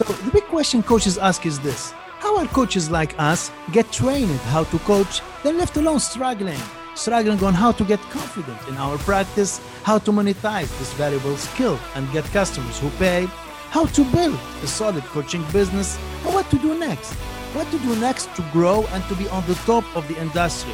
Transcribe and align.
So 0.00 0.14
the 0.14 0.30
big 0.30 0.44
question 0.44 0.82
coaches 0.82 1.18
ask 1.18 1.44
is 1.44 1.60
this 1.60 1.92
How 2.20 2.38
are 2.38 2.46
coaches 2.46 2.90
like 2.90 3.14
us 3.20 3.52
get 3.70 3.92
trained 3.92 4.40
how 4.48 4.64
to 4.64 4.78
coach, 4.78 5.20
then 5.42 5.58
left 5.58 5.76
alone 5.76 6.00
struggling? 6.00 6.58
Struggling 6.94 7.44
on 7.44 7.52
how 7.52 7.72
to 7.72 7.84
get 7.84 8.00
confident 8.08 8.58
in 8.66 8.78
our 8.78 8.96
practice, 8.96 9.60
how 9.82 9.98
to 9.98 10.10
monetize 10.10 10.70
this 10.78 10.90
valuable 10.94 11.36
skill 11.36 11.78
and 11.94 12.10
get 12.12 12.24
customers 12.32 12.78
who 12.80 12.88
pay, 12.92 13.26
how 13.68 13.84
to 13.84 14.02
build 14.10 14.38
a 14.62 14.66
solid 14.66 15.04
coaching 15.04 15.44
business, 15.52 15.98
and 16.24 16.32
what 16.32 16.48
to 16.48 16.56
do 16.60 16.78
next. 16.78 17.12
What 17.52 17.70
to 17.70 17.78
do 17.80 17.94
next 17.96 18.34
to 18.36 18.42
grow 18.54 18.86
and 18.94 19.04
to 19.10 19.14
be 19.16 19.28
on 19.28 19.46
the 19.46 19.54
top 19.66 19.84
of 19.94 20.08
the 20.08 20.18
industry. 20.18 20.72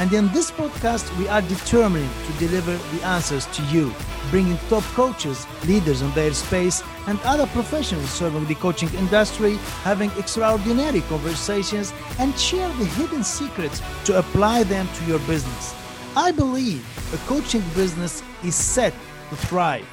And 0.00 0.12
in 0.12 0.28
this 0.28 0.52
podcast, 0.52 1.10
we 1.18 1.26
are 1.26 1.42
determined 1.42 2.08
to 2.26 2.32
deliver 2.46 2.76
the 2.94 3.04
answers 3.04 3.46
to 3.46 3.62
you, 3.64 3.92
bringing 4.30 4.56
top 4.68 4.84
coaches, 4.94 5.44
leaders 5.66 6.02
in 6.02 6.10
their 6.12 6.32
space, 6.34 6.84
and 7.08 7.18
other 7.22 7.48
professionals 7.48 8.08
serving 8.10 8.44
the 8.44 8.54
coaching 8.54 8.92
industry, 8.94 9.56
having 9.82 10.12
extraordinary 10.12 11.00
conversations, 11.02 11.92
and 12.20 12.38
share 12.38 12.68
the 12.74 12.84
hidden 12.84 13.24
secrets 13.24 13.82
to 14.04 14.16
apply 14.16 14.62
them 14.62 14.86
to 14.94 15.04
your 15.06 15.18
business. 15.20 15.74
I 16.16 16.30
believe 16.30 16.86
a 17.12 17.16
coaching 17.26 17.62
business 17.74 18.22
is 18.44 18.54
set 18.54 18.94
to 19.30 19.36
thrive. 19.36 19.86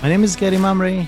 My 0.00 0.08
name 0.08 0.24
is 0.24 0.34
Karim 0.34 0.62
Amri, 0.62 1.06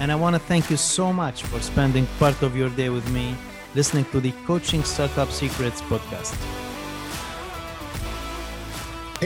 and 0.00 0.12
I 0.12 0.16
want 0.16 0.36
to 0.36 0.40
thank 0.40 0.68
you 0.70 0.76
so 0.76 1.14
much 1.14 1.44
for 1.44 1.60
spending 1.62 2.06
part 2.18 2.42
of 2.42 2.54
your 2.54 2.68
day 2.68 2.90
with 2.90 3.10
me 3.10 3.34
listening 3.74 4.04
to 4.06 4.20
the 4.20 4.32
Coaching 4.46 4.84
Startup 4.84 5.30
Secrets 5.30 5.80
podcast. 5.80 6.65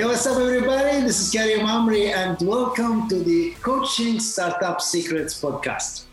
Hey, 0.00 0.06
what's 0.06 0.27
up, 0.27 0.38
everybody? 0.38 1.02
This 1.02 1.20
is 1.20 1.30
Karim 1.30 1.66
Amri, 1.66 2.10
and 2.10 2.41
welcome 2.41 3.06
to 3.10 3.16
the 3.16 3.50
Coaching 3.60 4.18
Startup 4.18 4.80
Secrets 4.80 5.38
podcast. 5.38 6.04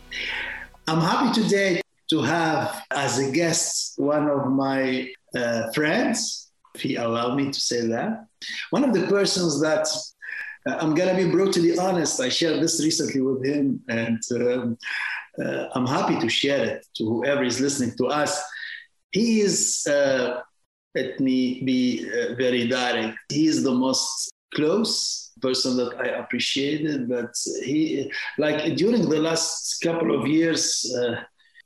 I'm 0.86 1.00
happy 1.00 1.40
today 1.40 1.80
to 2.10 2.20
have 2.20 2.84
as 2.90 3.18
a 3.18 3.32
guest 3.32 3.94
one 3.98 4.28
of 4.28 4.50
my 4.50 5.10
uh, 5.34 5.72
friends, 5.72 6.50
if 6.74 6.82
he 6.82 6.96
allow 6.96 7.34
me 7.34 7.50
to 7.50 7.58
say 7.58 7.86
that, 7.86 8.26
one 8.68 8.84
of 8.84 8.92
the 8.92 9.06
persons 9.06 9.58
that 9.62 9.88
uh, 10.66 10.76
I'm 10.82 10.94
gonna 10.94 11.16
be 11.16 11.30
brutally 11.30 11.78
honest. 11.78 12.20
I 12.20 12.28
shared 12.28 12.62
this 12.62 12.84
recently 12.84 13.22
with 13.22 13.42
him, 13.42 13.80
and 13.88 14.20
um, 14.32 14.76
uh, 15.42 15.68
I'm 15.74 15.86
happy 15.86 16.18
to 16.20 16.28
share 16.28 16.62
it 16.62 16.86
to 16.96 17.06
whoever 17.06 17.42
is 17.42 17.58
listening 17.58 17.96
to 17.96 18.08
us. 18.08 18.38
He 19.12 19.40
is 19.40 19.86
uh, 19.86 20.42
let 20.98 21.20
me 21.20 21.62
be 21.70 21.80
uh, 22.08 22.34
very 22.34 22.64
direct. 22.66 23.16
He 23.28 23.46
is 23.46 23.62
the 23.62 23.76
most 23.86 24.30
close 24.54 25.30
person 25.40 25.76
that 25.76 25.92
I 26.04 26.08
appreciated, 26.22 27.08
but 27.08 27.32
he, 27.64 28.10
like 28.38 28.76
during 28.76 29.08
the 29.08 29.20
last 29.28 29.80
couple 29.86 30.10
of 30.18 30.26
years, 30.26 30.62
uh, 30.98 31.16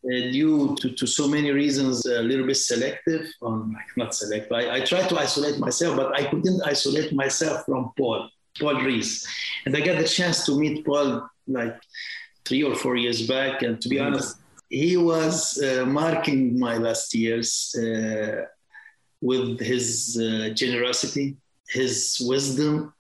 uh, 0.05 0.21
due 0.37 0.75
to, 0.81 0.91
to 0.99 1.07
so 1.07 1.29
many 1.29 1.51
reasons, 1.53 2.05
a 2.07 2.23
little 2.23 2.47
bit 2.47 2.57
selective 2.57 3.25
on 3.41 3.73
like 3.73 3.91
not 3.97 4.15
selective. 4.15 4.53
I, 4.53 4.65
I 4.77 4.81
tried 4.81 5.09
to 5.11 5.17
isolate 5.27 5.59
myself, 5.59 5.97
but 5.97 6.09
I 6.21 6.25
couldn't 6.31 6.61
isolate 6.67 7.13
myself 7.13 7.65
from 7.67 7.93
Paul, 7.97 8.29
Paul 8.59 8.83
Rees. 8.83 9.27
And 9.65 9.77
I 9.77 9.81
got 9.81 9.99
the 9.99 10.09
chance 10.09 10.45
to 10.47 10.59
meet 10.59 10.85
Paul 10.85 11.29
like 11.47 11.77
three 12.45 12.65
or 12.65 12.75
four 12.75 12.97
years 12.97 13.27
back. 13.29 13.63
And 13.63 13.81
to 13.81 13.89
be 13.89 13.97
mm-hmm. 13.97 14.15
honest, 14.15 14.39
he 14.69 14.97
was 14.97 15.63
uh, 15.63 15.87
marking 15.87 16.59
my 16.59 16.77
last 16.79 17.15
years. 17.15 17.73
Uh, 17.79 18.47
with 19.23 19.61
his 19.61 20.19
uh, 20.21 20.51
generosity, 20.53 21.37
his 21.69 22.21
wisdom, 22.27 22.93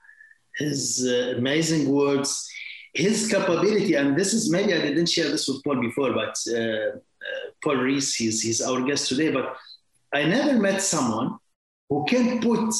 his 0.56 1.06
uh, 1.06 1.34
amazing 1.37 1.91
words, 1.91 2.48
his 2.95 3.31
capability. 3.31 3.95
And 3.95 4.17
this 4.17 4.33
is 4.33 4.50
maybe 4.50 4.73
I 4.73 4.81
didn't 4.81 5.09
share 5.09 5.28
this 5.28 5.48
with 5.48 5.62
Paul 5.65 5.81
before, 5.81 6.12
but 6.12 6.34
uh, 6.48 6.59
uh, 6.59 7.45
Paul 7.62 7.77
Rees, 7.77 8.15
he's, 8.15 8.41
he's 8.43 8.62
our 8.62 8.81
guest 8.83 9.09
today. 9.09 9.31
But 9.31 9.56
I 10.15 10.25
never 10.25 10.59
met 10.59 10.81
someone 10.81 11.39
who 11.91 12.05
can 12.06 12.41
put 12.41 12.72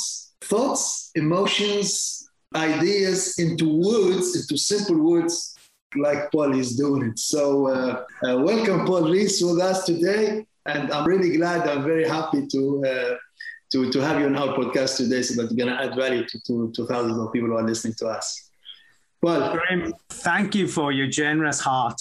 thoughts, 0.43 1.11
emotions, 1.15 2.29
ideas 2.55 3.39
into 3.39 3.67
words, 3.69 4.37
into 4.37 4.57
simple 4.57 4.99
words 4.99 5.57
like 5.97 6.31
Paul 6.31 6.59
is 6.59 6.77
doing 6.77 7.11
it. 7.11 7.19
So, 7.19 7.69
uh, 7.69 8.05
uh, 8.27 8.39
welcome, 8.39 8.87
Paul 8.87 9.11
Rees, 9.11 9.43
with 9.43 9.61
us 9.61 9.85
today. 9.85 10.47
And 10.67 10.93
I'm 10.93 11.07
really 11.07 11.37
glad, 11.37 11.69
I'm 11.69 11.85
very 11.85 12.09
happy 12.09 12.47
to 12.47 12.85
uh, 12.87 13.17
to, 13.73 13.91
to 13.91 14.01
have 14.01 14.21
you 14.21 14.27
on 14.27 14.37
our 14.37 14.55
podcast 14.57 14.99
today 14.99 15.23
so 15.23 15.41
that 15.41 15.51
you're 15.51 15.67
going 15.67 15.77
to 15.77 15.83
add 15.83 15.97
value 15.97 16.25
to, 16.27 16.41
to, 16.43 16.71
to 16.73 16.87
thousands 16.87 17.19
of 17.19 17.33
people 17.33 17.49
who 17.49 17.57
are 17.57 17.67
listening 17.67 17.95
to 17.95 18.07
us. 18.07 18.51
Well, 19.23 19.57
Graham, 19.57 19.95
thank 20.11 20.55
you 20.55 20.69
for 20.69 20.93
your 20.93 21.07
generous 21.07 21.61
heart 21.61 22.01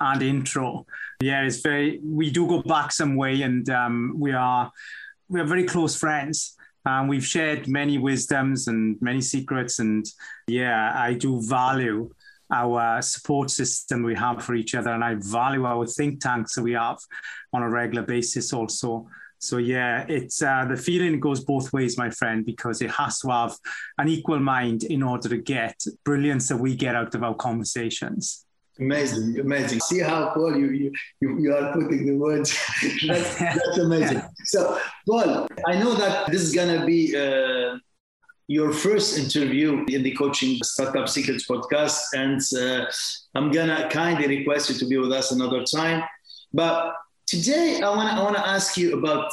and 0.00 0.22
intro. 0.22 0.86
Yeah, 1.20 1.42
it's 1.44 1.60
very, 1.60 2.00
we 2.02 2.30
do 2.30 2.46
go 2.46 2.62
back 2.62 2.92
some 2.92 3.16
way 3.16 3.42
and 3.42 3.68
um, 3.68 4.14
we 4.16 4.32
are, 4.32 4.72
we 5.28 5.40
are 5.40 5.44
very 5.44 5.64
close 5.64 5.94
friends. 5.94 6.56
And 6.84 7.08
we've 7.08 7.24
shared 7.24 7.68
many 7.68 7.98
wisdoms 7.98 8.66
and 8.66 9.00
many 9.00 9.20
secrets. 9.20 9.78
And 9.78 10.04
yeah, 10.48 10.92
I 10.96 11.14
do 11.14 11.40
value 11.40 12.10
our 12.52 13.00
support 13.02 13.50
system 13.50 14.02
we 14.02 14.16
have 14.16 14.42
for 14.42 14.54
each 14.56 14.74
other. 14.74 14.90
And 14.90 15.04
I 15.04 15.14
value 15.14 15.64
our 15.64 15.86
think 15.86 16.20
tanks 16.20 16.56
that 16.56 16.62
we 16.62 16.72
have 16.72 16.98
on 17.52 17.62
a 17.62 17.70
regular 17.70 18.02
basis 18.02 18.52
also. 18.52 19.06
So 19.42 19.56
yeah, 19.56 20.06
it's 20.08 20.40
uh, 20.40 20.66
the 20.66 20.76
feeling 20.76 21.18
goes 21.18 21.40
both 21.44 21.72
ways, 21.72 21.98
my 21.98 22.10
friend, 22.10 22.46
because 22.46 22.80
it 22.80 22.92
has 22.92 23.18
to 23.20 23.28
have 23.28 23.56
an 23.98 24.08
equal 24.08 24.38
mind 24.38 24.84
in 24.84 25.02
order 25.02 25.28
to 25.28 25.38
get 25.38 25.82
brilliance 26.04 26.46
that 26.48 26.58
we 26.58 26.76
get 26.76 26.94
out 26.94 27.12
of 27.16 27.24
our 27.24 27.34
conversations. 27.34 28.46
Amazing, 28.78 29.40
amazing. 29.40 29.80
See 29.80 29.98
how 29.98 30.30
Paul 30.32 30.56
you 30.56 30.92
you, 31.20 31.38
you 31.40 31.54
are 31.56 31.72
putting 31.72 32.06
the 32.06 32.16
words. 32.16 32.56
that's, 33.06 33.36
that's 33.36 33.78
amazing. 33.78 34.22
So 34.44 34.78
Paul, 35.08 35.48
I 35.66 35.76
know 35.76 35.94
that 35.94 36.30
this 36.30 36.42
is 36.42 36.54
gonna 36.54 36.86
be. 36.86 37.16
Uh, 37.16 37.78
your 38.48 38.72
first 38.72 39.18
interview 39.18 39.82
in 39.88 40.02
the 40.02 40.14
Coaching 40.14 40.58
Startup 40.62 41.08
Secrets 41.08 41.46
podcast, 41.48 42.00
and 42.12 42.40
uh, 42.60 42.84
I'm 43.34 43.50
gonna 43.50 43.88
kindly 43.88 44.26
request 44.26 44.68
you 44.68 44.74
to 44.76 44.86
be 44.86 44.98
with 44.98 45.12
us 45.12 45.30
another 45.30 45.64
time. 45.64 46.02
But 46.52 46.92
Today, 47.26 47.80
I 47.82 47.88
want 47.90 48.36
to 48.36 48.42
I 48.42 48.54
ask 48.54 48.76
you 48.76 48.98
about 48.98 49.32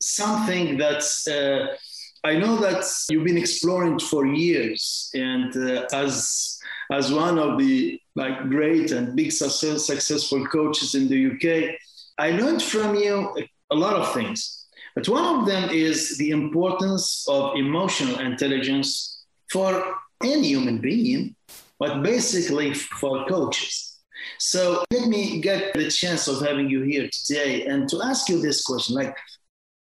something 0.00 0.76
that's. 0.76 1.26
Uh, 1.26 1.76
I 2.24 2.38
know 2.38 2.56
that 2.58 2.84
you've 3.10 3.24
been 3.24 3.38
exploring 3.38 3.98
for 3.98 4.26
years, 4.26 5.10
and 5.14 5.56
uh, 5.56 5.86
as 5.92 6.58
as 6.92 7.12
one 7.12 7.38
of 7.38 7.58
the 7.58 8.00
like 8.14 8.48
great 8.48 8.92
and 8.92 9.16
big 9.16 9.32
success, 9.32 9.86
successful 9.86 10.46
coaches 10.46 10.94
in 10.94 11.08
the 11.08 11.20
UK, 11.32 11.74
I 12.18 12.30
learned 12.32 12.62
from 12.62 12.94
you 12.94 13.34
a 13.70 13.74
lot 13.74 13.94
of 13.94 14.12
things. 14.14 14.66
But 14.94 15.08
one 15.08 15.24
of 15.24 15.46
them 15.46 15.70
is 15.70 16.18
the 16.18 16.30
importance 16.30 17.26
of 17.28 17.56
emotional 17.56 18.18
intelligence 18.20 19.24
for 19.50 19.96
any 20.22 20.48
human 20.48 20.78
being, 20.78 21.34
but 21.78 22.02
basically 22.02 22.74
for 22.74 23.26
coaches. 23.26 23.91
So 24.38 24.84
let 24.90 25.08
me 25.08 25.40
get 25.40 25.74
the 25.74 25.90
chance 25.90 26.28
of 26.28 26.40
having 26.40 26.68
you 26.68 26.82
here 26.82 27.08
today 27.12 27.66
and 27.66 27.88
to 27.90 28.02
ask 28.02 28.28
you 28.28 28.40
this 28.40 28.62
question 28.62 28.96
like 28.96 29.16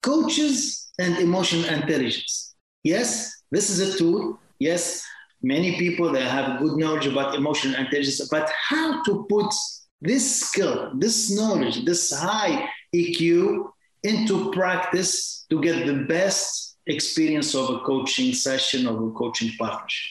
coaches 0.02 0.90
and 0.98 1.18
emotional 1.18 1.68
intelligence. 1.68 2.54
Yes, 2.82 3.42
this 3.50 3.70
is 3.70 3.94
a 3.94 3.98
tool. 3.98 4.38
Yes, 4.58 5.04
many 5.42 5.78
people 5.78 6.12
that 6.12 6.22
have 6.22 6.60
good 6.60 6.78
knowledge 6.78 7.06
about 7.06 7.34
emotional 7.34 7.78
intelligence, 7.78 8.26
but 8.30 8.50
how 8.50 9.02
to 9.04 9.26
put 9.28 9.52
this 10.00 10.40
skill, 10.40 10.92
this 10.96 11.30
knowledge, 11.34 11.84
this 11.84 12.12
high 12.12 12.68
EQ 12.94 13.70
into 14.02 14.50
practice 14.52 15.44
to 15.50 15.60
get 15.60 15.86
the 15.86 16.04
best 16.04 16.78
experience 16.86 17.54
of 17.54 17.70
a 17.70 17.80
coaching 17.80 18.32
session 18.32 18.86
or 18.86 19.08
a 19.08 19.12
coaching 19.12 19.52
partnership? 19.58 20.10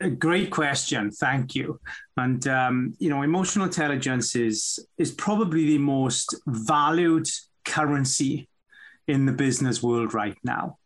A 0.00 0.08
great 0.08 0.50
question. 0.50 1.10
Thank 1.10 1.54
you. 1.54 1.78
And 2.16 2.46
um, 2.48 2.94
you 2.98 3.10
know, 3.10 3.22
emotional 3.22 3.66
intelligence 3.66 4.34
is 4.34 4.78
is 4.96 5.12
probably 5.12 5.66
the 5.66 5.78
most 5.78 6.34
valued 6.46 7.28
currency 7.64 8.48
in 9.06 9.26
the 9.26 9.32
business 9.32 9.82
world 9.82 10.14
right 10.14 10.38
now. 10.42 10.78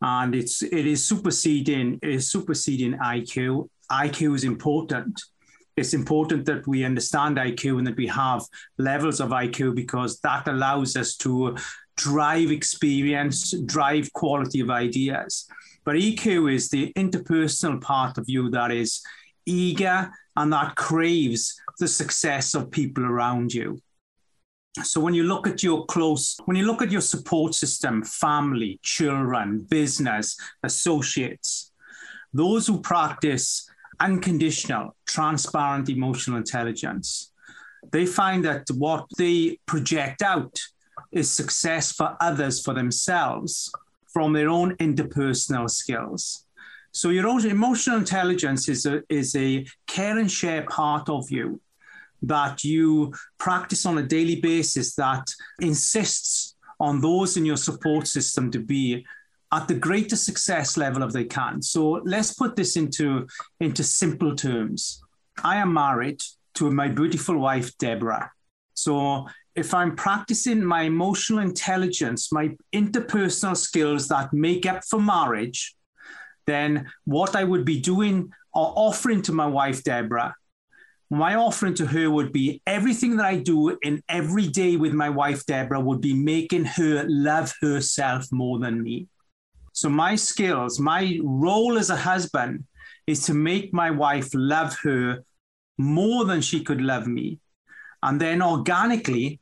And 0.00 0.34
it's 0.34 0.62
it 0.62 0.86
is 0.86 1.04
superseding 1.04 1.98
it 2.02 2.10
is 2.10 2.30
superseding 2.30 2.94
IQ. 2.98 3.68
IQ 3.90 4.36
is 4.36 4.44
important. 4.44 5.20
It's 5.76 5.94
important 5.94 6.44
that 6.46 6.66
we 6.66 6.84
understand 6.84 7.38
IQ 7.38 7.78
and 7.78 7.86
that 7.86 7.96
we 7.96 8.06
have 8.06 8.44
levels 8.78 9.20
of 9.20 9.30
IQ 9.30 9.74
because 9.74 10.20
that 10.20 10.46
allows 10.46 10.96
us 10.96 11.16
to 11.18 11.56
drive 11.96 12.50
experience, 12.50 13.52
drive 13.66 14.12
quality 14.12 14.60
of 14.60 14.70
ideas. 14.70 15.46
But 15.84 15.96
EQ 15.96 16.52
is 16.54 16.68
the 16.68 16.92
interpersonal 16.94 17.80
part 17.80 18.18
of 18.18 18.28
you 18.28 18.50
that 18.50 18.70
is 18.70 19.02
eager 19.46 20.10
and 20.36 20.52
that 20.52 20.76
craves 20.76 21.60
the 21.78 21.88
success 21.88 22.54
of 22.54 22.70
people 22.70 23.04
around 23.04 23.52
you. 23.52 23.80
So 24.82 25.00
when 25.00 25.14
you 25.14 25.24
look 25.24 25.46
at 25.48 25.62
your 25.62 25.84
close, 25.86 26.36
when 26.44 26.56
you 26.56 26.64
look 26.66 26.80
at 26.80 26.92
your 26.92 27.00
support 27.00 27.54
system, 27.54 28.04
family, 28.04 28.78
children, 28.82 29.66
business, 29.68 30.36
associates, 30.62 31.72
those 32.32 32.68
who 32.68 32.80
practice 32.80 33.68
unconditional, 33.98 34.94
transparent 35.06 35.88
emotional 35.88 36.36
intelligence, 36.36 37.32
they 37.90 38.06
find 38.06 38.44
that 38.44 38.70
what 38.70 39.06
they 39.18 39.58
project 39.66 40.22
out 40.22 40.60
is 41.10 41.30
success 41.30 41.90
for 41.90 42.16
others, 42.20 42.62
for 42.62 42.72
themselves, 42.72 43.72
from 44.12 44.32
their 44.32 44.48
own 44.48 44.76
interpersonal 44.76 45.70
skills. 45.70 46.44
So 46.92 47.10
your 47.10 47.28
own 47.28 47.46
emotional 47.46 47.98
intelligence 47.98 48.68
is 48.68 48.86
a, 48.86 49.02
is 49.08 49.36
a 49.36 49.66
care 49.86 50.18
and 50.18 50.30
share 50.30 50.62
part 50.62 51.08
of 51.08 51.30
you 51.30 51.60
that 52.22 52.64
you 52.64 53.14
practice 53.38 53.86
on 53.86 53.98
a 53.98 54.02
daily 54.02 54.40
basis 54.40 54.94
that 54.96 55.32
insists 55.60 56.56
on 56.78 57.00
those 57.00 57.36
in 57.36 57.44
your 57.44 57.56
support 57.56 58.06
system 58.06 58.50
to 58.50 58.58
be 58.58 59.06
at 59.52 59.68
the 59.68 59.74
greatest 59.74 60.24
success 60.24 60.76
level 60.76 61.02
of 61.02 61.12
they 61.12 61.24
can. 61.24 61.62
So 61.62 62.02
let's 62.04 62.34
put 62.34 62.56
this 62.56 62.76
into, 62.76 63.26
into 63.60 63.82
simple 63.82 64.34
terms. 64.34 65.02
I 65.42 65.56
am 65.56 65.72
married 65.72 66.22
to 66.54 66.70
my 66.70 66.88
beautiful 66.88 67.38
wife, 67.38 67.76
Deborah. 67.78 68.30
So 68.74 69.26
if 69.54 69.74
I'm 69.74 69.96
practicing 69.96 70.64
my 70.64 70.82
emotional 70.82 71.40
intelligence, 71.40 72.32
my 72.32 72.56
interpersonal 72.72 73.56
skills 73.56 74.08
that 74.08 74.32
make 74.32 74.66
up 74.66 74.84
for 74.84 75.00
marriage, 75.00 75.74
then 76.46 76.86
what 77.04 77.36
I 77.36 77.44
would 77.44 77.64
be 77.64 77.80
doing 77.80 78.30
or 78.52 78.72
offering 78.76 79.22
to 79.22 79.32
my 79.32 79.46
wife, 79.46 79.82
Deborah, 79.84 80.34
my 81.10 81.34
offering 81.34 81.74
to 81.74 81.86
her 81.86 82.08
would 82.08 82.32
be 82.32 82.62
everything 82.66 83.16
that 83.16 83.26
I 83.26 83.36
do 83.36 83.76
in 83.82 84.02
every 84.08 84.46
day 84.46 84.76
with 84.76 84.92
my 84.92 85.10
wife, 85.10 85.44
Deborah, 85.44 85.80
would 85.80 86.00
be 86.00 86.14
making 86.14 86.64
her 86.64 87.04
love 87.08 87.52
herself 87.60 88.30
more 88.30 88.60
than 88.60 88.80
me. 88.82 89.08
So, 89.72 89.88
my 89.88 90.14
skills, 90.14 90.78
my 90.78 91.18
role 91.22 91.78
as 91.78 91.90
a 91.90 91.96
husband 91.96 92.64
is 93.06 93.24
to 93.26 93.34
make 93.34 93.74
my 93.74 93.90
wife 93.90 94.28
love 94.34 94.76
her 94.82 95.24
more 95.78 96.24
than 96.24 96.40
she 96.40 96.62
could 96.62 96.80
love 96.80 97.08
me. 97.08 97.40
And 98.02 98.20
then 98.20 98.40
organically, 98.40 99.39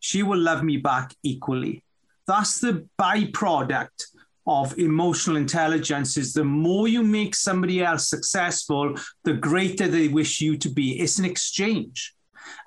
she 0.00 0.22
will 0.22 0.38
love 0.38 0.62
me 0.64 0.78
back 0.78 1.14
equally. 1.22 1.84
That's 2.26 2.60
the 2.60 2.86
byproduct 2.98 4.04
of 4.46 4.76
emotional 4.78 5.36
intelligence 5.36 6.16
is 6.16 6.32
the 6.32 6.44
more 6.44 6.88
you 6.88 7.02
make 7.02 7.34
somebody 7.34 7.84
else 7.84 8.08
successful, 8.08 8.94
the 9.24 9.34
greater 9.34 9.86
they 9.86 10.08
wish 10.08 10.40
you 10.40 10.56
to 10.56 10.68
be. 10.68 10.98
It's 10.98 11.18
an 11.18 11.24
exchange, 11.24 12.14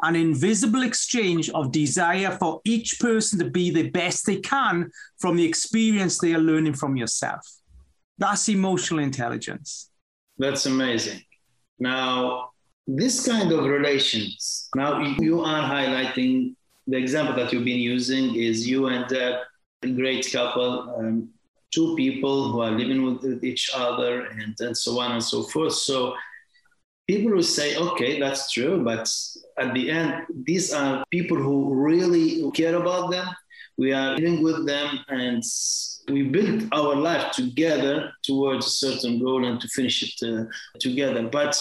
an 0.01 0.15
invisible 0.15 0.83
exchange 0.83 1.50
of 1.50 1.71
desire 1.71 2.38
for 2.39 2.62
each 2.63 3.00
person 3.00 3.39
to 3.39 3.50
be 3.50 3.71
the 3.71 3.89
best 3.89 4.25
they 4.25 4.38
can 4.38 4.91
from 5.19 5.35
the 5.35 5.45
experience 5.45 6.19
they 6.19 6.33
are 6.33 6.39
learning 6.39 6.75
from 6.75 6.95
yourself. 6.95 7.45
That's 8.18 8.47
emotional 8.47 9.01
intelligence. 9.01 9.89
That's 10.38 10.65
amazing. 10.68 11.21
Now, 11.80 12.51
this 12.88 13.25
kind 13.27 13.51
of 13.51 13.65
relations, 13.65 14.69
now 14.75 15.01
you 15.19 15.41
are 15.41 15.62
highlighting 15.62 16.56
the 16.88 16.97
example 16.97 17.35
that 17.35 17.51
you've 17.51 17.65
been 17.65 17.80
using 17.80 18.35
is 18.35 18.68
you 18.68 18.88
and 18.88 19.12
a 19.12 19.44
great 19.95 20.30
couple. 20.31 20.95
Um, 20.97 21.30
two 21.74 21.95
people 21.95 22.51
who 22.51 22.62
are 22.62 22.71
living 22.71 23.03
with 23.03 23.44
each 23.44 23.71
other 23.74 24.25
and, 24.25 24.56
and 24.59 24.77
so 24.77 25.00
on 25.00 25.13
and 25.13 25.24
so 25.24 25.44
forth. 25.44 25.74
So 25.74 26.15
people 27.07 27.31
will 27.31 27.44
say, 27.44 27.75
okay, 27.77 28.19
that's 28.19 28.51
true, 28.51 28.83
but 28.83 29.09
at 29.57 29.74
the 29.74 29.89
end, 29.89 30.25
these 30.45 30.71
are 30.74 31.03
people 31.09 31.38
who 31.38 31.74
really 31.74 32.50
care 32.51 32.75
about 32.75 33.12
them. 33.12 33.27
We 33.77 33.91
are 33.91 34.15
living 34.15 34.44
with 34.44 34.68
them 34.68 35.00
and 35.07 35.44
we 36.09 36.24
build 36.24 36.69
our 36.71 36.95
life 36.95 37.31
together 37.31 38.12
towards 38.24 38.68
a 38.68 38.69
certain 38.69 39.19
goal 39.19 39.45
and 39.45 39.59
to 39.59 39.68
finish 39.69 40.03
it 40.03 40.27
uh, 40.27 40.45
together. 40.80 41.24
But 41.27 41.59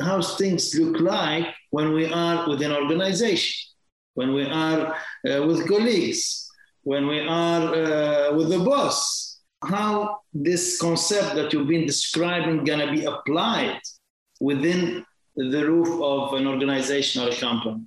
how 0.00 0.22
things 0.22 0.74
look 0.74 1.00
like 1.00 1.46
when 1.70 1.92
we 1.92 2.10
are 2.10 2.48
within 2.48 2.72
organization, 2.72 3.75
when 4.16 4.32
we 4.32 4.44
are 4.46 4.96
uh, 5.28 5.42
with 5.46 5.68
colleagues, 5.68 6.50
when 6.82 7.06
we 7.06 7.20
are 7.20 7.62
uh, 7.74 8.34
with 8.34 8.48
the 8.48 8.58
boss, 8.58 9.40
how 9.62 10.20
this 10.32 10.80
concept 10.80 11.34
that 11.36 11.52
you've 11.52 11.68
been 11.68 11.86
describing 11.86 12.64
going 12.64 12.80
to 12.80 12.90
be 12.90 13.04
applied 13.04 13.80
within 14.40 15.04
the 15.36 15.62
roof 15.70 15.90
of 16.02 16.32
an 16.32 16.46
organization 16.46 17.22
or 17.22 17.28
a 17.28 17.36
company? 17.36 17.82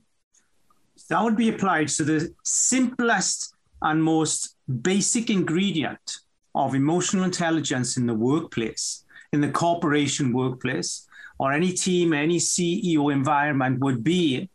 That 1.09 1.23
would 1.23 1.35
be 1.35 1.49
applied 1.49 1.87
to 1.97 2.03
the 2.03 2.33
simplest 2.43 3.55
and 3.81 4.03
most 4.03 4.55
basic 4.81 5.31
ingredient 5.31 6.17
of 6.53 6.75
emotional 6.75 7.23
intelligence 7.23 7.97
in 7.97 8.05
the 8.05 8.13
workplace, 8.13 9.03
in 9.33 9.41
the 9.41 9.49
corporation 9.49 10.31
workplace, 10.31 11.07
or 11.39 11.53
any 11.53 11.71
team, 11.71 12.13
any 12.13 12.37
CEO 12.37 13.11
environment 13.11 13.79
would 13.79 14.03
be 14.03 14.47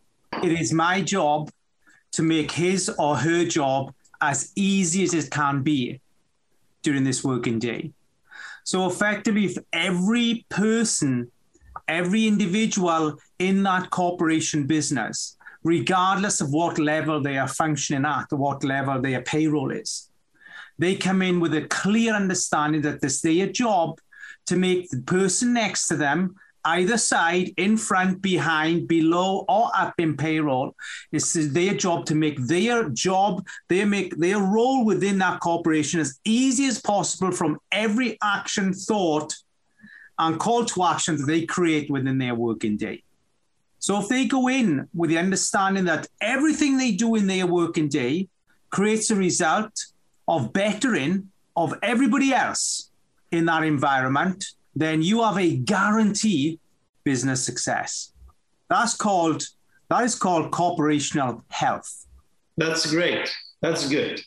it 0.42 0.52
is 0.52 0.72
my 0.72 1.00
job 1.00 1.50
to 2.14 2.22
make 2.22 2.50
his 2.50 2.88
or 2.98 3.16
her 3.16 3.44
job 3.44 3.92
as 4.20 4.52
easy 4.54 5.02
as 5.02 5.14
it 5.14 5.30
can 5.30 5.62
be 5.62 6.00
during 6.82 7.04
this 7.04 7.24
working 7.24 7.58
day. 7.58 7.90
So 8.62 8.86
effectively, 8.86 9.46
if 9.46 9.58
every 9.72 10.46
person, 10.48 11.30
every 11.88 12.26
individual 12.26 13.18
in 13.38 13.62
that 13.64 13.90
corporation 13.90 14.66
business, 14.66 15.36
regardless 15.64 16.40
of 16.40 16.50
what 16.50 16.78
level 16.78 17.20
they 17.20 17.36
are 17.36 17.48
functioning 17.48 18.04
at 18.04 18.32
or 18.32 18.38
what 18.38 18.62
level 18.62 19.00
their 19.00 19.22
payroll 19.22 19.72
is, 19.72 20.08
they 20.78 20.94
come 20.94 21.20
in 21.20 21.40
with 21.40 21.54
a 21.54 21.66
clear 21.68 22.14
understanding 22.14 22.82
that 22.82 23.00
this 23.00 23.16
is 23.16 23.22
their 23.22 23.48
job 23.48 23.98
to 24.46 24.56
make 24.56 24.88
the 24.90 25.02
person 25.02 25.52
next 25.52 25.88
to 25.88 25.96
them 25.96 26.36
either 26.64 26.96
side, 26.96 27.50
in 27.56 27.76
front, 27.76 28.22
behind, 28.22 28.88
below, 28.88 29.44
or 29.48 29.70
up 29.76 29.94
in 29.98 30.16
payroll. 30.16 30.74
It's 31.12 31.32
their 31.32 31.74
job 31.74 32.06
to 32.06 32.14
make 32.14 32.38
their 32.46 32.88
job, 32.88 33.46
they 33.68 33.84
make 33.84 34.16
their 34.16 34.38
role 34.38 34.84
within 34.84 35.18
that 35.18 35.40
corporation 35.40 36.00
as 36.00 36.18
easy 36.24 36.66
as 36.66 36.80
possible 36.80 37.32
from 37.32 37.58
every 37.70 38.18
action, 38.22 38.72
thought, 38.72 39.34
and 40.18 40.38
call 40.38 40.64
to 40.64 40.84
action 40.84 41.16
that 41.16 41.26
they 41.26 41.44
create 41.44 41.90
within 41.90 42.18
their 42.18 42.34
working 42.34 42.76
day. 42.76 43.02
So 43.78 44.00
if 44.00 44.08
they 44.08 44.26
go 44.26 44.48
in 44.48 44.88
with 44.94 45.10
the 45.10 45.18
understanding 45.18 45.84
that 45.84 46.06
everything 46.20 46.78
they 46.78 46.92
do 46.92 47.16
in 47.16 47.26
their 47.26 47.46
working 47.46 47.88
day 47.88 48.28
creates 48.70 49.10
a 49.10 49.14
result 49.14 49.72
of 50.26 50.52
bettering 50.52 51.30
of 51.56 51.74
everybody 51.82 52.32
else 52.32 52.90
in 53.30 53.44
that 53.46 53.62
environment, 53.62 54.44
then 54.76 55.02
you 55.02 55.22
have 55.22 55.38
a 55.38 55.56
guarantee 55.56 56.58
business 57.04 57.44
success. 57.44 58.12
That's 58.68 58.96
called 58.96 59.44
that 59.90 60.04
is 60.04 60.14
called 60.14 60.50
corporational 60.50 61.42
health. 61.48 62.06
That's 62.56 62.90
great. 62.90 63.30
That's 63.60 63.88
good. 63.88 64.20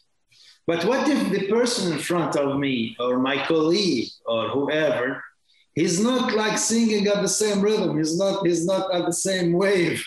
But 0.68 0.86
what 0.86 1.08
if 1.08 1.32
the 1.32 1.48
person 1.48 1.94
in 1.94 2.00
front 2.00 2.36
of 2.36 2.60
me 2.60 2.96
or 3.00 3.20
my 3.20 3.38
colleague 3.46 4.10
or 4.26 4.50
whoever 4.50 5.24
he's 5.78 6.00
not 6.02 6.34
like 6.34 6.58
singing 6.58 7.06
at 7.08 7.22
the 7.22 7.28
same 7.28 7.62
rhythm 7.62 7.98
he's 7.98 8.18
not 8.18 8.46
he's 8.46 8.66
not 8.66 8.94
at 8.94 9.06
the 9.06 9.14
same 9.14 9.54
wave 9.54 10.04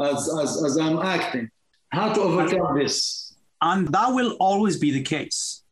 as, 0.00 0.20
as, 0.40 0.62
as 0.62 0.76
i'm 0.76 0.98
acting 0.98 1.50
how 1.88 2.12
to 2.12 2.20
overcome 2.20 2.78
this 2.78 3.34
and 3.62 3.88
that 3.88 4.08
will 4.08 4.32
always 4.38 4.76
be 4.76 4.90
the 4.90 5.02
case 5.02 5.63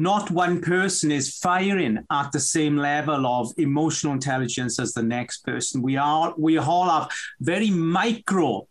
not 0.00 0.30
one 0.30 0.62
person 0.62 1.12
is 1.12 1.36
firing 1.36 1.98
at 2.10 2.32
the 2.32 2.40
same 2.40 2.74
level 2.74 3.26
of 3.26 3.52
emotional 3.58 4.14
intelligence 4.14 4.78
as 4.80 4.94
the 4.94 5.02
next 5.02 5.44
person. 5.44 5.82
We 5.82 5.98
are 5.98 6.32
we 6.38 6.56
all 6.56 6.88
have 6.88 7.10
very 7.40 7.68
micro 7.68 8.66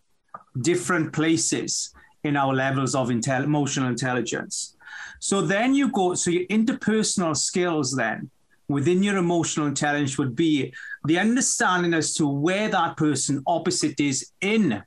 different 0.59 1.13
places 1.13 1.93
in 2.23 2.35
our 2.35 2.51
levels 2.51 2.95
of 2.95 3.09
intel- 3.09 3.43
emotional 3.43 3.89
intelligence. 3.89 4.75
So 5.19 5.41
then 5.41 5.75
you 5.75 5.91
go, 5.91 6.15
so 6.15 6.31
your 6.31 6.47
interpersonal 6.47 7.37
skills 7.37 7.95
then 7.95 8.31
within 8.67 9.03
your 9.03 9.17
emotional 9.17 9.67
intelligence 9.67 10.17
would 10.17 10.35
be 10.35 10.73
the 11.05 11.19
understanding 11.19 11.93
as 11.93 12.15
to 12.15 12.27
where 12.27 12.69
that 12.69 12.97
person 12.97 13.43
opposite 13.45 13.99
is 13.99 14.31
in 14.41 14.81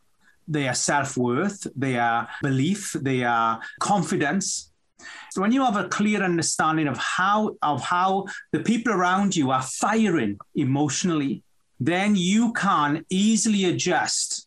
their 0.49 0.75
self 0.75 1.17
worth, 1.17 1.69
their 1.77 2.29
belief, 2.43 2.97
their 3.01 3.61
confidence, 3.79 4.72
so 5.31 5.41
when 5.41 5.53
you 5.53 5.65
have 5.65 5.77
a 5.77 5.89
clear 5.89 6.23
understanding 6.23 6.89
of 6.89 6.99
how 6.99 7.57
of 7.63 7.83
how 7.83 8.27
the 8.53 8.61
people 8.61 8.93
around 8.93 9.35
you 9.35 9.51
are 9.51 9.63
firing 9.63 10.39
emotionally, 10.55 11.43
then 11.81 12.15
you 12.17 12.53
can 12.53 13.05
easily 13.11 13.65
adjust 13.67 14.47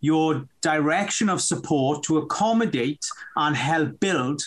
your 0.00 0.46
direction 0.60 1.28
of 1.28 1.40
support 1.40 2.02
to 2.04 2.18
accommodate 2.18 3.04
and 3.36 3.56
help 3.56 4.00
build 4.00 4.42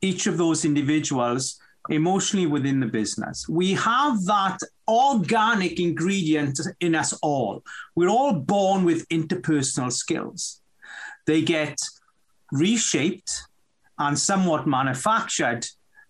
each 0.00 0.26
of 0.26 0.38
those 0.38 0.64
individuals 0.64 1.58
emotionally 1.90 2.46
within 2.46 2.80
the 2.80 2.86
business. 2.86 3.48
We 3.48 3.72
have 3.74 4.24
that 4.24 4.58
organic 4.88 5.80
ingredient 5.80 6.60
in 6.80 6.94
us 6.94 7.12
all. 7.22 7.62
We're 7.94 8.08
all 8.08 8.34
born 8.34 8.84
with 8.84 9.08
interpersonal 9.08 9.92
skills. 9.92 10.60
They 11.26 11.42
get 11.42 11.78
reshaped 12.52 13.42
and 13.98 14.18
somewhat 14.18 14.66
manufactured 14.66 15.66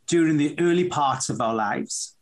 during 0.07 0.37
the 0.37 0.55
early 0.59 0.89
parts 0.89 1.29
of 1.29 1.41
our 1.41 1.55
lives. 1.55 2.17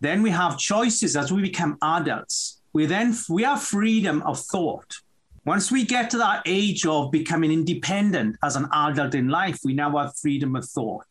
Then 0.00 0.22
we 0.22 0.30
have 0.30 0.58
choices 0.58 1.16
as 1.16 1.32
we 1.32 1.42
become 1.42 1.78
adults. 1.82 2.60
We 2.72 2.86
then 2.86 3.14
we 3.28 3.42
have 3.42 3.62
freedom 3.62 4.22
of 4.22 4.40
thought. 4.40 4.96
Once 5.44 5.70
we 5.72 5.84
get 5.84 6.08
to 6.10 6.18
that 6.18 6.42
age 6.46 6.86
of 6.86 7.10
becoming 7.10 7.52
independent 7.52 8.36
as 8.44 8.56
an 8.56 8.68
adult 8.72 9.14
in 9.14 9.28
life, 9.28 9.58
we 9.64 9.74
now 9.74 9.96
have 9.98 10.16
freedom 10.16 10.56
of 10.56 10.64
thought. 10.64 11.06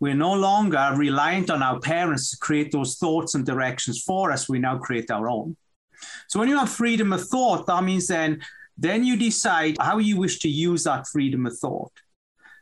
We're 0.00 0.14
no 0.14 0.34
longer 0.34 0.92
reliant 0.96 1.50
on 1.50 1.62
our 1.62 1.80
parents 1.80 2.30
to 2.30 2.36
create 2.38 2.70
those 2.70 2.96
thoughts 2.96 3.34
and 3.34 3.44
directions 3.44 4.02
for 4.02 4.30
us. 4.30 4.48
We 4.48 4.58
now 4.58 4.78
create 4.78 5.10
our 5.10 5.28
own. 5.28 5.56
So 6.28 6.38
when 6.38 6.48
you 6.48 6.58
have 6.58 6.70
freedom 6.70 7.12
of 7.12 7.26
thought, 7.26 7.66
that 7.66 7.82
means 7.82 8.06
then 8.06 8.42
then 8.80 9.02
you 9.02 9.16
decide 9.16 9.76
how 9.80 9.98
you 9.98 10.16
wish 10.16 10.38
to 10.40 10.48
use 10.48 10.84
that 10.84 11.08
freedom 11.08 11.46
of 11.46 11.58
thought. 11.58 11.92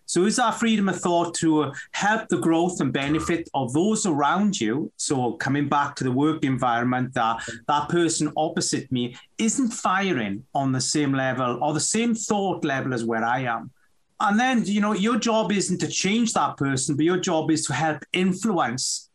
So 0.06 0.24
is 0.24 0.36
that 0.36 0.52
freedom 0.52 0.88
of 0.88 1.00
thought 1.00 1.34
to 1.36 1.72
help 1.92 2.28
the 2.28 2.38
growth 2.38 2.80
and 2.80 2.92
benefit 2.92 3.48
of 3.54 3.72
those 3.72 4.06
around 4.06 4.60
you? 4.60 4.90
So 4.96 5.32
coming 5.32 5.68
back 5.68 5.96
to 5.96 6.04
the 6.04 6.12
work 6.12 6.44
environment, 6.44 7.12
that 7.14 7.42
that 7.66 7.88
person 7.88 8.32
opposite 8.36 8.90
me 8.90 9.16
isn't 9.38 9.70
firing 9.70 10.44
on 10.54 10.72
the 10.72 10.80
same 10.80 11.12
level 11.12 11.58
or 11.62 11.74
the 11.74 11.80
same 11.80 12.14
thought 12.14 12.64
level 12.64 12.94
as 12.94 13.04
where 13.04 13.24
I 13.24 13.40
am. 13.40 13.72
And 14.20 14.40
then, 14.40 14.64
you 14.64 14.80
know, 14.80 14.92
your 14.92 15.18
job 15.18 15.52
isn't 15.52 15.78
to 15.78 15.88
change 15.88 16.32
that 16.32 16.56
person, 16.56 16.96
but 16.96 17.04
your 17.04 17.18
job 17.18 17.50
is 17.50 17.66
to 17.66 17.74
help 17.74 18.02
influence 18.12 19.10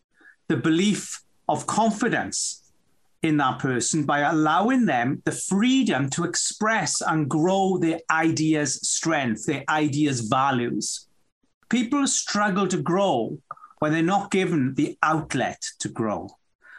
the 0.47 0.57
belief 0.57 1.23
of 1.47 1.65
confidence 1.65 2.60
in 3.23 3.37
that 3.37 3.59
person 3.59 4.03
by 4.03 4.19
allowing 4.19 4.85
them 4.85 5.21
the 5.25 5.31
freedom 5.31 6.09
to 6.09 6.23
express 6.23 7.01
and 7.01 7.29
grow 7.29 7.77
their 7.77 7.99
ideas' 8.09 8.81
strength, 8.87 9.45
their 9.45 9.63
ideas' 9.69 10.21
values. 10.21 11.07
People 11.69 12.07
struggle 12.07 12.67
to 12.67 12.81
grow 12.81 13.37
when 13.79 13.91
they're 13.91 14.01
not 14.01 14.31
given 14.31 14.73
the 14.75 14.97
outlet 15.03 15.63
to 15.79 15.89
grow, 15.89 16.29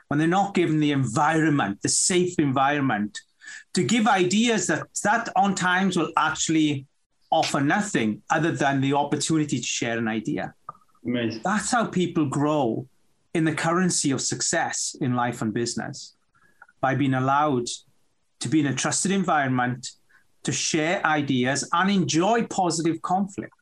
when 0.09 0.19
they're 0.19 0.29
not 0.29 0.55
given 0.55 0.81
the 0.81 0.93
environment, 0.93 1.81
the 1.83 1.89
safe 1.89 2.39
environment 2.39 3.21
to 3.75 3.83
give 3.83 4.07
ideas 4.07 4.67
that, 4.67 4.87
that 5.03 5.29
on 5.37 5.55
times 5.55 5.97
will 5.97 6.13
actually 6.17 6.87
offer 7.31 7.61
nothing 7.61 8.23
other 8.31 8.53
than 8.53 8.81
the 8.81 8.93
opportunity 8.93 9.59
to 9.59 9.67
share 9.67 9.99
an 9.99 10.09
idea. 10.09 10.55
Amazing. 11.05 11.41
That's 11.43 11.71
how 11.71 11.87
people 11.87 12.27
grow 12.27 12.87
in 13.35 13.45
the 13.45 13.55
currency 13.55 14.11
of 14.11 14.21
success 14.21 14.95
in 15.01 15.15
life 15.15 15.41
and 15.41 15.55
business 15.55 16.15
by 16.83 16.95
being 16.95 17.15
allowed 17.15 17.67
to 18.41 18.49
be 18.49 18.61
in 18.61 18.67
a 18.67 18.75
trusted 18.75 19.13
environment, 19.13 19.89
to 20.43 20.53
share 20.53 21.05
ideas 21.07 21.69
and 21.73 21.91
enjoy 21.91 22.45
positive 22.47 23.01
conflict. 23.03 23.55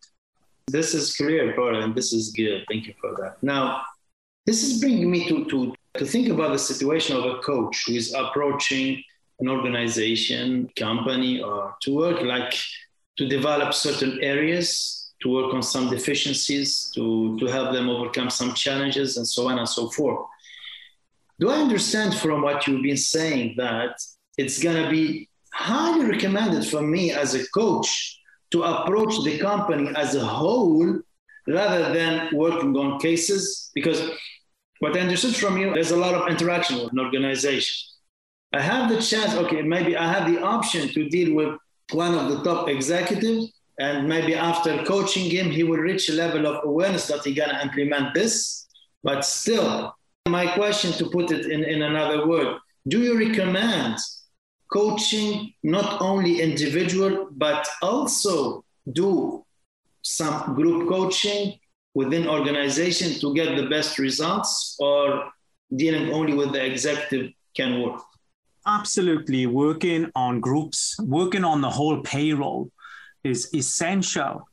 This 0.66 0.94
is 0.94 1.14
clear, 1.14 1.54
Paul, 1.54 1.82
and 1.82 1.94
this 1.94 2.12
is 2.12 2.30
good. 2.30 2.64
Thank 2.68 2.86
you 2.86 2.94
for 3.00 3.14
that. 3.20 3.36
Now, 3.42 3.82
this 4.46 4.62
is 4.62 4.80
bringing 4.80 5.10
me 5.10 5.28
to, 5.28 5.44
to, 5.44 5.74
to 5.98 6.06
think 6.06 6.28
about 6.28 6.52
the 6.52 6.58
situation 6.58 7.16
of 7.16 7.24
a 7.24 7.38
coach 7.40 7.84
who 7.86 7.92
is 7.94 8.14
approaching 8.14 9.02
an 9.40 9.48
organization, 9.48 10.70
company, 10.76 11.42
or 11.42 11.76
to 11.82 11.94
work 11.94 12.22
like 12.22 12.54
to 13.18 13.28
develop 13.28 13.74
certain 13.74 14.18
areas, 14.22 15.12
to 15.22 15.28
work 15.28 15.52
on 15.52 15.62
some 15.62 15.90
deficiencies, 15.90 16.90
to, 16.94 17.38
to 17.38 17.46
help 17.46 17.72
them 17.72 17.90
overcome 17.90 18.30
some 18.30 18.54
challenges, 18.54 19.18
and 19.18 19.26
so 19.26 19.48
on 19.48 19.58
and 19.58 19.68
so 19.68 19.90
forth. 19.90 20.26
Do 21.40 21.49
I 21.49 21.56
understand 21.56 22.14
from 22.14 22.42
what 22.42 22.66
you've 22.66 22.82
been 22.82 22.99
saying 22.99 23.54
that 23.56 23.97
it's 24.37 24.62
going 24.62 24.82
to 24.85 24.90
be 24.90 25.30
highly 25.54 26.04
recommended 26.04 26.66
for 26.66 26.82
me 26.82 27.12
as 27.12 27.35
a 27.35 27.49
coach 27.49 28.20
to 28.50 28.62
approach 28.62 29.14
the 29.25 29.38
company 29.38 29.90
as 29.97 30.14
a 30.14 30.25
whole 30.25 31.00
rather 31.49 31.94
than 31.94 32.28
working 32.35 32.76
on 32.76 33.00
cases? 33.00 33.70
Because 33.75 34.11
what 34.80 34.94
I 34.94 35.00
understood 35.00 35.35
from 35.35 35.56
you, 35.56 35.73
there's 35.73 35.92
a 35.92 35.97
lot 35.97 36.14
of 36.14 36.28
interaction 36.28 36.76
with 36.76 36.92
an 36.92 37.00
organization. 37.00 37.88
I 38.52 38.61
have 38.61 38.90
the 38.90 39.00
chance, 39.00 39.32
okay, 39.35 39.62
maybe 39.62 39.97
I 39.97 40.12
have 40.12 40.30
the 40.30 40.42
option 40.42 40.88
to 40.88 41.09
deal 41.09 41.35
with 41.35 41.56
one 41.92 42.14
of 42.14 42.28
the 42.28 42.44
top 42.44 42.68
executives 42.68 43.50
and 43.78 44.06
maybe 44.06 44.35
after 44.35 44.85
coaching 44.85 45.30
him 45.30 45.50
he 45.50 45.62
will 45.64 45.78
reach 45.78 46.11
a 46.11 46.12
level 46.12 46.47
of 46.47 46.64
awareness 46.64 47.06
that 47.06 47.25
he's 47.25 47.35
going 47.35 47.49
to 47.49 47.62
implement 47.62 48.12
this 48.12 48.66
but 49.02 49.25
still 49.25 49.94
my 50.28 50.46
question 50.54 50.92
to 50.92 51.08
put 51.10 51.30
it 51.30 51.46
in, 51.46 51.64
in 51.64 51.82
another 51.82 52.26
word 52.26 52.58
do 52.88 53.00
you 53.00 53.18
recommend 53.18 53.96
coaching 54.72 55.52
not 55.62 56.00
only 56.00 56.40
individual 56.40 57.28
but 57.32 57.66
also 57.82 58.64
do 58.92 59.44
some 60.02 60.54
group 60.54 60.88
coaching 60.88 61.58
within 61.94 62.28
organization 62.28 63.18
to 63.20 63.34
get 63.34 63.56
the 63.56 63.66
best 63.68 63.98
results 63.98 64.76
or 64.78 65.30
dealing 65.76 66.12
only 66.12 66.34
with 66.34 66.52
the 66.52 66.64
executive 66.64 67.32
can 67.54 67.82
work 67.82 68.00
absolutely 68.66 69.46
working 69.46 70.10
on 70.14 70.40
groups, 70.40 70.96
working 71.00 71.44
on 71.44 71.60
the 71.60 71.70
whole 71.70 72.00
payroll 72.02 72.70
is 73.24 73.52
essential. 73.54 74.48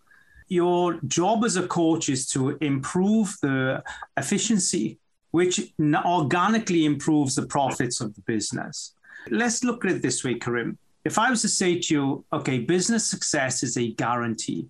Your 0.48 1.00
job 1.08 1.44
as 1.44 1.56
a 1.58 1.68
coach 1.68 2.10
is 2.10 2.28
to 2.30 2.58
improve 2.62 3.36
the 3.42 3.84
efficiency, 4.16 5.00
which 5.32 5.74
organically 5.82 6.86
improves 6.86 7.36
the 7.36 7.46
profits 7.46 8.02
of 8.02 8.14
the 8.16 8.22
business. 8.22 8.94
Let's 9.30 9.64
look 9.64 9.86
at 9.86 9.92
it 9.92 10.02
this 10.02 10.24
way, 10.24 10.36
Karim. 10.36 10.78
If 11.04 11.18
I 11.18 11.30
was 11.30 11.42
to 11.42 11.50
say 11.50 11.80
to 11.80 11.94
you, 11.94 12.26
okay, 12.34 12.60
business 12.60 13.06
success 13.06 13.64
is 13.64 13.78
a 13.78 13.92
guarantee. 13.94 14.68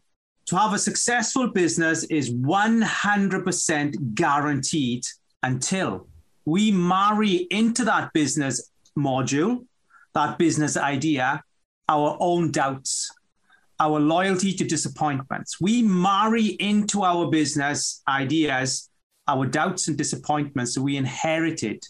To 0.48 0.58
have 0.58 0.74
a 0.74 0.80
successful 0.80 1.50
business 1.50 2.04
is 2.06 2.34
100% 2.34 4.14
guaranteed 4.14 5.04
until 5.44 6.08
we 6.46 6.72
marry 6.72 7.48
into 7.52 7.84
that 7.86 8.14
business 8.14 8.72
module, 8.98 9.66
that 10.14 10.38
business 10.38 10.78
idea, 10.78 11.44
our 11.90 12.18
own 12.20 12.52
doubts, 12.52 13.12
our 13.80 14.00
loyalty 14.00 14.54
to 14.54 14.64
disappointments. 14.64 15.62
We 15.62 15.82
marry 15.82 16.46
into 16.60 17.04
our 17.04 17.30
business 17.30 18.02
ideas 18.08 18.90
our 19.28 19.46
doubts 19.46 19.88
and 19.88 19.98
disappointments 19.98 20.76
that 20.76 20.82
we 20.82 20.98
inherited 20.98 21.86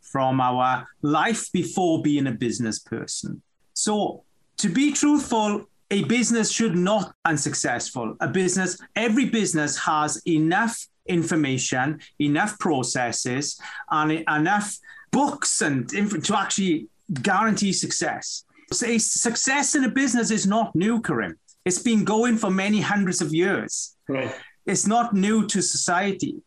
from 0.00 0.40
our 0.40 0.86
life 1.02 1.50
before 1.52 2.02
being 2.02 2.26
a 2.26 2.32
business 2.32 2.78
person. 2.78 3.42
So, 3.72 4.22
to 4.58 4.68
be 4.68 4.92
truthful, 4.92 5.66
a 5.90 6.04
business 6.04 6.50
should 6.50 6.76
not 6.76 7.08
be 7.08 7.14
unsuccessful. 7.24 8.16
A 8.20 8.28
business, 8.28 8.78
every 8.96 9.26
business 9.26 9.76
has 9.78 10.22
enough 10.26 10.86
information, 11.06 12.00
enough 12.20 12.58
processes, 12.58 13.58
and 13.90 14.24
enough 14.28 14.78
books 15.10 15.60
and 15.60 15.88
to 15.88 16.36
actually 16.36 16.88
guarantee 17.22 17.72
success. 17.72 18.44
So 18.72 18.96
success 18.98 19.74
in 19.74 19.84
a 19.84 19.90
business 19.90 20.30
is 20.30 20.46
not 20.46 20.74
new, 20.74 21.00
Karim. 21.00 21.38
It's 21.64 21.78
been 21.78 22.04
going 22.04 22.36
for 22.36 22.50
many 22.50 22.80
hundreds 22.80 23.20
of 23.20 23.32
years. 23.32 23.96
Right. 24.08 24.34
It's 24.66 24.86
not 24.86 25.14
new 25.14 25.46
to 25.48 25.62
society. 25.62 26.42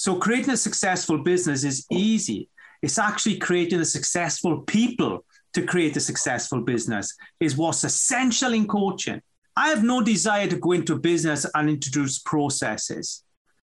So 0.00 0.16
creating 0.16 0.54
a 0.54 0.56
successful 0.56 1.18
business 1.18 1.62
is 1.62 1.84
easy. 1.90 2.48
It's 2.80 2.98
actually 2.98 3.36
creating 3.36 3.80
a 3.80 3.84
successful 3.84 4.62
people 4.62 5.26
to 5.52 5.66
create 5.66 5.94
a 5.94 6.00
successful 6.00 6.62
business 6.62 7.14
is 7.38 7.54
what's 7.54 7.84
essential 7.84 8.54
in 8.54 8.66
coaching. 8.66 9.20
I 9.54 9.68
have 9.68 9.84
no 9.84 10.00
desire 10.00 10.46
to 10.46 10.56
go 10.56 10.72
into 10.72 10.98
business 10.98 11.44
and 11.54 11.68
introduce 11.68 12.18
processes. 12.18 13.24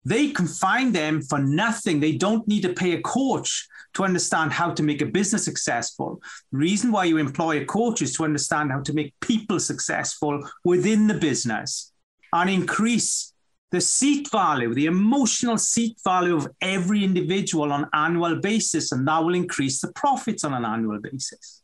They 0.06 0.30
can 0.30 0.46
find 0.46 0.94
them 0.94 1.20
for 1.20 1.38
nothing. 1.38 2.00
They 2.00 2.12
don't 2.12 2.48
need 2.48 2.62
to 2.62 2.72
pay 2.72 2.94
a 2.94 3.02
coach 3.02 3.68
to 3.92 4.04
understand 4.04 4.54
how 4.54 4.70
to 4.70 4.82
make 4.82 5.02
a 5.02 5.12
business 5.18 5.44
successful. 5.44 6.22
The 6.50 6.56
reason 6.56 6.92
why 6.92 7.04
you 7.04 7.18
employ 7.18 7.60
a 7.60 7.66
coach 7.66 8.00
is 8.00 8.14
to 8.14 8.24
understand 8.24 8.72
how 8.72 8.80
to 8.80 8.94
make 8.94 9.12
people 9.20 9.60
successful 9.60 10.48
within 10.64 11.08
the 11.08 11.14
business 11.28 11.92
and 12.32 12.48
increase 12.48 13.32
the 13.72 13.80
seat 13.80 14.30
value, 14.30 14.74
the 14.74 14.86
emotional 14.86 15.58
seat 15.58 15.98
value 16.04 16.36
of 16.36 16.48
every 16.60 17.02
individual 17.02 17.72
on 17.72 17.88
annual 17.92 18.36
basis, 18.36 18.92
and 18.92 19.06
that 19.08 19.18
will 19.24 19.34
increase 19.34 19.80
the 19.80 19.92
profits 19.92 20.44
on 20.44 20.54
an 20.54 20.64
annual 20.64 21.00
basis. 21.00 21.62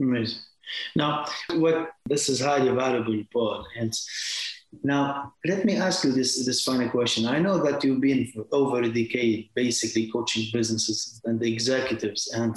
Amazing. 0.00 0.40
Now, 0.96 1.26
what 1.50 1.90
this 2.06 2.28
is 2.28 2.40
highly 2.40 2.74
valuable, 2.74 3.22
Paul, 3.32 3.64
and 3.78 3.92
now, 4.82 5.32
let 5.44 5.64
me 5.64 5.76
ask 5.76 6.04
you 6.04 6.10
this, 6.10 6.44
this 6.44 6.64
final 6.64 6.88
question. 6.88 7.26
I 7.26 7.38
know 7.38 7.58
that 7.64 7.84
you've 7.84 8.00
been 8.00 8.32
over 8.50 8.82
a 8.82 8.88
decade 8.88 9.50
basically 9.54 10.10
coaching 10.10 10.46
businesses 10.52 11.20
and 11.24 11.38
the 11.38 11.52
executives, 11.52 12.32
and 12.34 12.56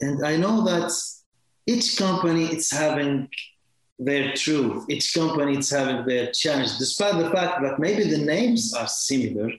and 0.00 0.26
I 0.26 0.36
know 0.36 0.64
that 0.64 0.92
each 1.66 1.96
company 1.96 2.46
is 2.46 2.70
having 2.70 3.28
their 3.98 4.32
truth. 4.34 4.86
Each 4.88 5.14
company 5.14 5.58
is 5.58 5.70
having 5.70 6.04
their 6.06 6.30
challenge, 6.32 6.78
despite 6.78 7.18
the 7.18 7.30
fact 7.30 7.62
that 7.62 7.78
maybe 7.78 8.04
the 8.04 8.18
names 8.18 8.74
are 8.74 8.88
similar. 8.88 9.50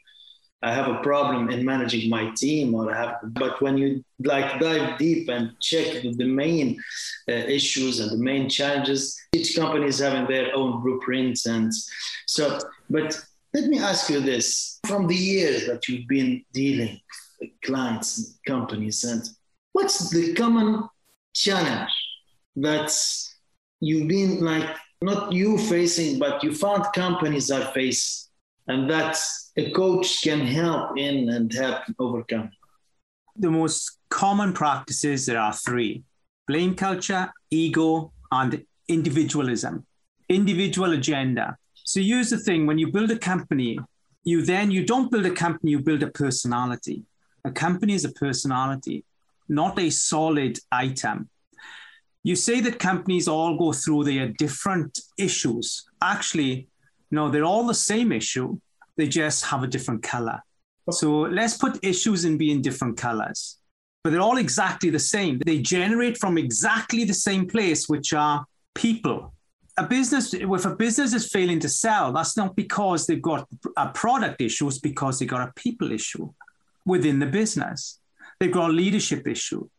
I 0.61 0.73
have 0.73 0.87
a 0.87 1.01
problem 1.03 1.49
in 1.49 1.63
managing 1.63 2.09
my 2.09 2.31
team, 2.35 2.73
or 2.73 2.91
I 2.91 2.97
have. 2.97 3.15
But 3.23 3.61
when 3.61 3.77
you 3.77 4.03
like 4.19 4.59
dive 4.59 4.97
deep 4.97 5.29
and 5.29 5.51
check 5.61 6.01
the, 6.01 6.25
main 6.25 6.81
uh, 7.29 7.33
issues 7.33 7.99
and 7.99 8.11
the 8.11 8.23
main 8.23 8.49
challenges, 8.49 9.15
each 9.33 9.55
company 9.55 9.87
is 9.87 9.99
having 9.99 10.27
their 10.27 10.55
own 10.55 10.81
blueprints, 10.81 11.45
and 11.45 11.71
so. 12.25 12.59
But 12.89 13.19
let 13.53 13.65
me 13.65 13.77
ask 13.77 14.09
you 14.09 14.21
this: 14.21 14.79
from 14.87 15.07
the 15.07 15.15
years 15.15 15.67
that 15.67 15.87
you've 15.87 16.07
been 16.07 16.43
dealing 16.51 16.99
with 17.39 17.51
clients, 17.63 18.17
and 18.17 18.35
companies, 18.47 19.03
and 19.03 19.23
what's 19.73 20.09
the 20.09 20.33
common 20.33 20.89
challenge 21.33 21.91
that 22.55 22.89
you've 23.79 24.07
been 24.07 24.43
like 24.43 24.75
not 25.01 25.31
you 25.31 25.57
facing, 25.57 26.19
but 26.19 26.43
you 26.43 26.53
found 26.53 26.85
companies 26.93 27.51
are 27.51 27.71
facing, 27.73 28.29
and 28.67 28.89
that 28.89 29.17
a 29.57 29.71
coach 29.71 30.21
can 30.21 30.41
help 30.41 30.97
in 30.97 31.29
and 31.29 31.53
help 31.53 31.83
overcome? 31.99 32.51
The 33.37 33.51
most 33.51 33.99
common 34.09 34.53
practices 34.53 35.25
there 35.25 35.39
are 35.39 35.53
three 35.53 36.03
blame 36.47 36.75
culture, 36.75 37.33
ego, 37.49 38.11
and 38.31 38.63
individualism, 38.87 39.85
individual 40.29 40.93
agenda. 40.93 41.57
So 41.83 41.99
here's 41.99 42.29
the 42.29 42.37
thing 42.37 42.65
when 42.65 42.77
you 42.77 42.91
build 42.91 43.11
a 43.11 43.17
company, 43.17 43.79
you 44.23 44.41
then 44.41 44.71
you 44.71 44.85
don't 44.85 45.11
build 45.11 45.25
a 45.25 45.31
company, 45.31 45.71
you 45.71 45.79
build 45.79 46.03
a 46.03 46.07
personality. 46.07 47.03
A 47.43 47.51
company 47.51 47.93
is 47.93 48.05
a 48.05 48.11
personality, 48.11 49.05
not 49.47 49.77
a 49.79 49.89
solid 49.89 50.57
item. 50.71 51.29
You 52.25 52.35
say 52.35 52.59
that 52.61 52.79
companies 52.79 53.27
all 53.27 53.55
go 53.55 53.71
through 53.71 54.05
their 54.05 54.29
different 54.29 54.99
issues. 55.15 55.85
Actually, 56.01 56.67
no, 57.11 57.29
they're 57.29 57.43
all 57.43 57.67
the 57.67 57.75
same 57.75 58.11
issue. 58.11 58.59
They 58.97 59.07
just 59.07 59.45
have 59.45 59.61
a 59.61 59.67
different 59.67 60.01
color. 60.01 60.41
So 60.89 61.19
let's 61.21 61.55
put 61.55 61.85
issues 61.85 62.25
in 62.25 62.39
being 62.39 62.63
different 62.63 62.97
colors, 62.97 63.59
but 64.03 64.09
they're 64.09 64.21
all 64.21 64.37
exactly 64.37 64.89
the 64.89 64.97
same. 64.97 65.37
They 65.45 65.59
generate 65.59 66.17
from 66.17 66.39
exactly 66.39 67.03
the 67.03 67.13
same 67.13 67.47
place, 67.47 67.87
which 67.87 68.11
are 68.11 68.43
people. 68.73 69.35
A 69.77 69.85
business, 69.85 70.33
if 70.33 70.65
a 70.65 70.75
business 70.75 71.13
is 71.13 71.31
failing 71.31 71.59
to 71.59 71.69
sell, 71.69 72.11
that's 72.11 72.35
not 72.35 72.55
because 72.55 73.05
they've 73.05 73.21
got 73.21 73.47
a 73.77 73.89
product 73.89 74.41
issue, 74.41 74.67
it's 74.67 74.79
because 74.79 75.19
they've 75.19 75.29
got 75.29 75.47
a 75.47 75.53
people 75.55 75.91
issue 75.91 76.33
within 76.87 77.19
the 77.19 77.27
business. 77.27 77.99
They've 78.39 78.51
got 78.51 78.71
a 78.71 78.73
leadership 78.73 79.27
issue. 79.27 79.69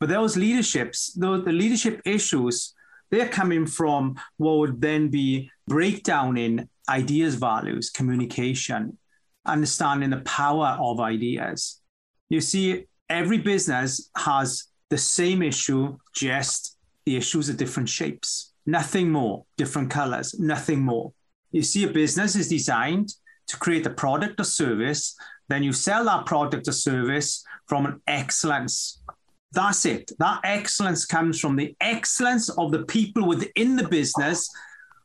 But 0.00 0.08
those 0.08 0.36
leaderships, 0.36 1.12
the 1.14 1.28
leadership 1.28 2.00
issues, 2.04 2.74
they're 3.10 3.28
coming 3.28 3.66
from 3.66 4.16
what 4.36 4.58
would 4.58 4.80
then 4.80 5.08
be 5.08 5.50
breakdown 5.66 6.36
in 6.36 6.68
ideas, 6.88 7.34
values, 7.34 7.90
communication, 7.90 8.98
understanding 9.44 10.10
the 10.10 10.18
power 10.18 10.76
of 10.80 11.00
ideas. 11.00 11.80
You 12.28 12.40
see, 12.40 12.86
every 13.08 13.38
business 13.38 14.10
has 14.16 14.64
the 14.90 14.98
same 14.98 15.42
issue, 15.42 15.96
just 16.14 16.76
the 17.04 17.16
issues 17.16 17.50
are 17.50 17.54
different 17.54 17.88
shapes. 17.88 18.52
Nothing 18.66 19.10
more, 19.10 19.46
different 19.56 19.90
colors, 19.90 20.38
nothing 20.38 20.80
more. 20.80 21.12
You 21.50 21.62
see, 21.62 21.84
a 21.84 21.88
business 21.88 22.36
is 22.36 22.48
designed 22.48 23.14
to 23.46 23.56
create 23.56 23.86
a 23.86 23.90
product 23.90 24.38
or 24.38 24.44
service, 24.44 25.16
then 25.48 25.62
you 25.62 25.72
sell 25.72 26.04
that 26.04 26.26
product 26.26 26.68
or 26.68 26.72
service 26.72 27.42
from 27.66 27.86
an 27.86 28.00
excellence. 28.06 28.97
That's 29.52 29.86
it. 29.86 30.12
That 30.18 30.40
excellence 30.44 31.06
comes 31.06 31.40
from 31.40 31.56
the 31.56 31.74
excellence 31.80 32.48
of 32.50 32.70
the 32.70 32.84
people 32.84 33.26
within 33.26 33.76
the 33.76 33.88
business 33.88 34.50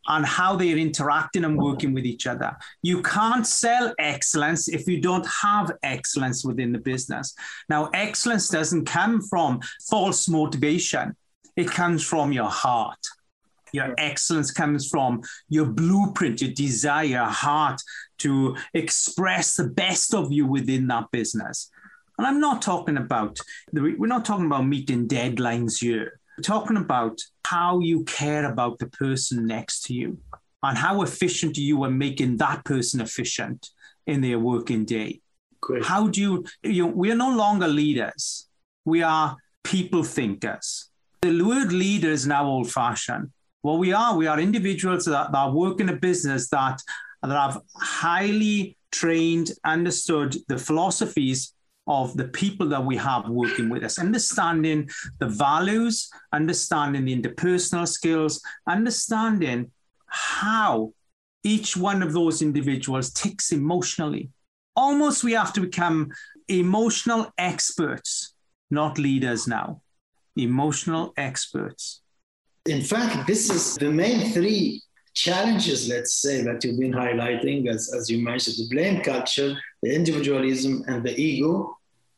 and 0.07 0.25
how 0.25 0.55
they're 0.55 0.77
interacting 0.77 1.45
and 1.45 1.57
working 1.57 1.93
with 1.93 2.05
each 2.05 2.27
other. 2.27 2.55
You 2.81 3.01
can't 3.01 3.47
sell 3.47 3.93
excellence 3.99 4.67
if 4.67 4.87
you 4.87 4.99
don't 4.99 5.25
have 5.25 5.71
excellence 5.81 6.43
within 6.43 6.73
the 6.73 6.79
business. 6.79 7.33
Now, 7.69 7.89
excellence 7.93 8.49
doesn't 8.49 8.85
come 8.85 9.21
from 9.21 9.61
false 9.89 10.27
motivation, 10.27 11.15
it 11.55 11.69
comes 11.69 12.03
from 12.03 12.31
your 12.33 12.49
heart. 12.49 12.99
Your 13.71 13.95
excellence 13.97 14.51
comes 14.51 14.87
from 14.87 15.21
your 15.49 15.65
blueprint, 15.65 16.41
your 16.41 16.51
desire, 16.51 17.05
your 17.05 17.25
heart 17.25 17.81
to 18.19 18.55
express 18.73 19.55
the 19.55 19.67
best 19.67 20.13
of 20.13 20.31
you 20.31 20.45
within 20.45 20.87
that 20.87 21.09
business. 21.11 21.71
And 22.17 22.27
I'm 22.27 22.39
not 22.39 22.61
talking 22.61 22.97
about, 22.97 23.39
we're 23.71 24.07
not 24.07 24.25
talking 24.25 24.45
about 24.45 24.67
meeting 24.67 25.07
deadlines 25.07 25.79
here. 25.79 26.19
We're 26.37 26.43
talking 26.43 26.77
about 26.77 27.19
how 27.45 27.79
you 27.79 28.03
care 28.03 28.51
about 28.51 28.79
the 28.79 28.87
person 28.87 29.45
next 29.45 29.83
to 29.85 29.93
you 29.93 30.17
and 30.61 30.77
how 30.77 31.01
efficient 31.01 31.57
you 31.57 31.83
are 31.83 31.91
making 31.91 32.37
that 32.37 32.63
person 32.65 33.01
efficient 33.01 33.69
in 34.07 34.21
their 34.21 34.39
working 34.39 34.85
day. 34.85 35.21
Great. 35.61 35.85
How 35.85 36.07
do 36.07 36.21
you, 36.21 36.45
you 36.61 36.83
know, 36.83 36.91
we 36.91 37.11
are 37.11 37.15
no 37.15 37.35
longer 37.35 37.67
leaders. 37.67 38.47
We 38.85 39.01
are 39.01 39.37
people 39.63 40.03
thinkers. 40.03 40.89
The 41.21 41.41
word 41.41 41.71
leader 41.71 42.09
is 42.09 42.27
now 42.27 42.45
old 42.45 42.71
fashioned. 42.71 43.31
What 43.61 43.79
we 43.79 43.93
are, 43.93 44.17
we 44.17 44.27
are 44.27 44.39
individuals 44.39 45.05
that, 45.05 45.31
that 45.31 45.53
work 45.53 45.79
in 45.79 45.87
a 45.89 45.95
business 45.95 46.49
that, 46.49 46.81
that 47.21 47.31
have 47.31 47.61
highly 47.75 48.77
trained, 48.91 49.51
understood 49.63 50.35
the 50.49 50.57
philosophies 50.57 51.52
of 51.87 52.15
the 52.15 52.27
people 52.29 52.67
that 52.69 52.83
we 52.83 52.95
have 52.95 53.27
working 53.27 53.69
with 53.69 53.83
us, 53.83 53.99
understanding 53.99 54.89
the 55.19 55.27
values, 55.27 56.09
understanding 56.31 57.05
the 57.05 57.21
interpersonal 57.21 57.87
skills, 57.87 58.41
understanding 58.67 59.69
how 60.07 60.93
each 61.43 61.75
one 61.75 62.01
of 62.01 62.13
those 62.13 62.41
individuals 62.41 63.11
ticks 63.11 63.51
emotionally. 63.51 64.29
Almost 64.75 65.23
we 65.23 65.33
have 65.33 65.53
to 65.53 65.61
become 65.61 66.11
emotional 66.47 67.31
experts, 67.37 68.33
not 68.71 68.97
leaders 68.97 69.47
now, 69.47 69.81
emotional 70.35 71.13
experts. 71.17 72.01
In 72.65 72.81
fact, 72.81 73.27
this 73.27 73.49
is 73.49 73.75
the 73.75 73.91
main 73.91 74.31
three 74.31 74.81
challenges, 75.13 75.87
let's 75.89 76.15
say, 76.15 76.41
that 76.41 76.63
you've 76.63 76.79
been 76.79 76.93
highlighting, 76.93 77.67
as, 77.67 77.93
as 77.93 78.09
you 78.09 78.23
mentioned, 78.23 78.57
the 78.57 78.67
blame 78.73 79.01
culture, 79.01 79.55
the 79.81 79.93
individualism, 79.93 80.83
and 80.87 81.03
the 81.03 81.19
ego. 81.19 81.77